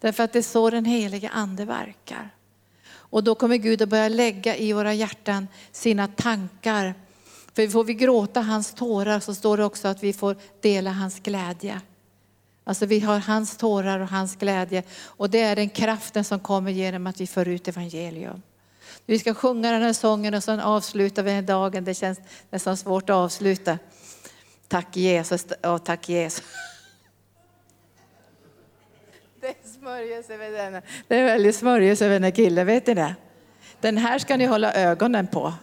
[0.00, 2.30] Därför att det är så den heliga ande verkar.
[3.12, 6.94] Och då kommer Gud att börja lägga i våra hjärtan sina tankar.
[7.54, 11.20] För får vi gråta hans tårar så står det också att vi får dela hans
[11.20, 11.80] glädje.
[12.64, 14.82] Alltså vi har hans tårar och hans glädje.
[15.02, 18.42] Och det är den kraften som kommer genom att vi för ut evangelium.
[19.06, 21.84] Vi ska sjunga den här sången och sen avslutar vi den dagen.
[21.84, 23.78] Det känns nästan svårt att avsluta.
[24.68, 26.44] Tack Jesus, ja, tack Jesus.
[29.40, 30.82] Det är smörjelse över den.
[31.08, 33.14] Det är väldigt smörjelse över den här killen, vet ni det?
[33.80, 35.54] Den här ska ni hålla ögonen på.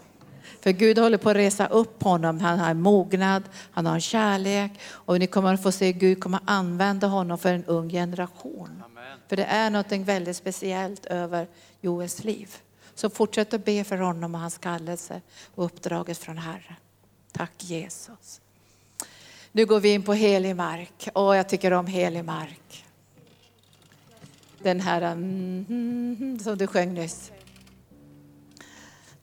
[0.61, 2.39] För Gud håller på att resa upp honom.
[2.39, 6.23] Han har en mognad, han har en kärlek och ni kommer att få se Gud
[6.23, 8.83] kommer använda honom för en ung generation.
[9.29, 11.47] För det är något väldigt speciellt över
[11.81, 12.55] Joels liv.
[12.95, 15.21] Så fortsätt att be för honom och hans kallelse
[15.55, 16.75] och uppdraget från Herren.
[17.31, 18.41] Tack Jesus.
[19.51, 21.09] Nu går vi in på helig mark.
[21.13, 22.85] Och jag tycker om helig mark.
[24.63, 27.31] Den här mm, som du sjöng nyss.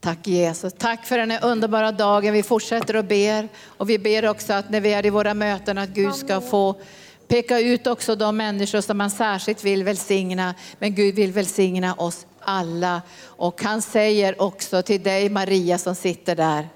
[0.01, 0.72] Tack Jesus.
[0.78, 2.32] Tack för den här underbara dagen.
[2.32, 3.49] Vi fortsätter och ber.
[3.66, 6.80] Och vi ber också att när vi är i våra möten att Gud ska få
[7.28, 10.55] peka ut också de människor som man särskilt vill välsigna.
[10.78, 13.03] Men Gud vill välsigna oss alla.
[13.24, 16.68] Och han säger också till dig Maria som sitter där.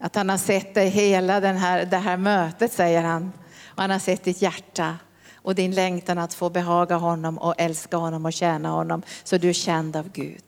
[0.00, 3.32] Att han har sett dig hela den här, det här mötet säger han.
[3.66, 4.96] Och han har sett ditt hjärta
[5.42, 9.02] och din längtan att få behaga honom och älska honom och tjäna honom.
[9.24, 10.44] Så du är känd av Gud.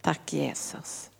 [0.00, 1.10] Tack Jesus.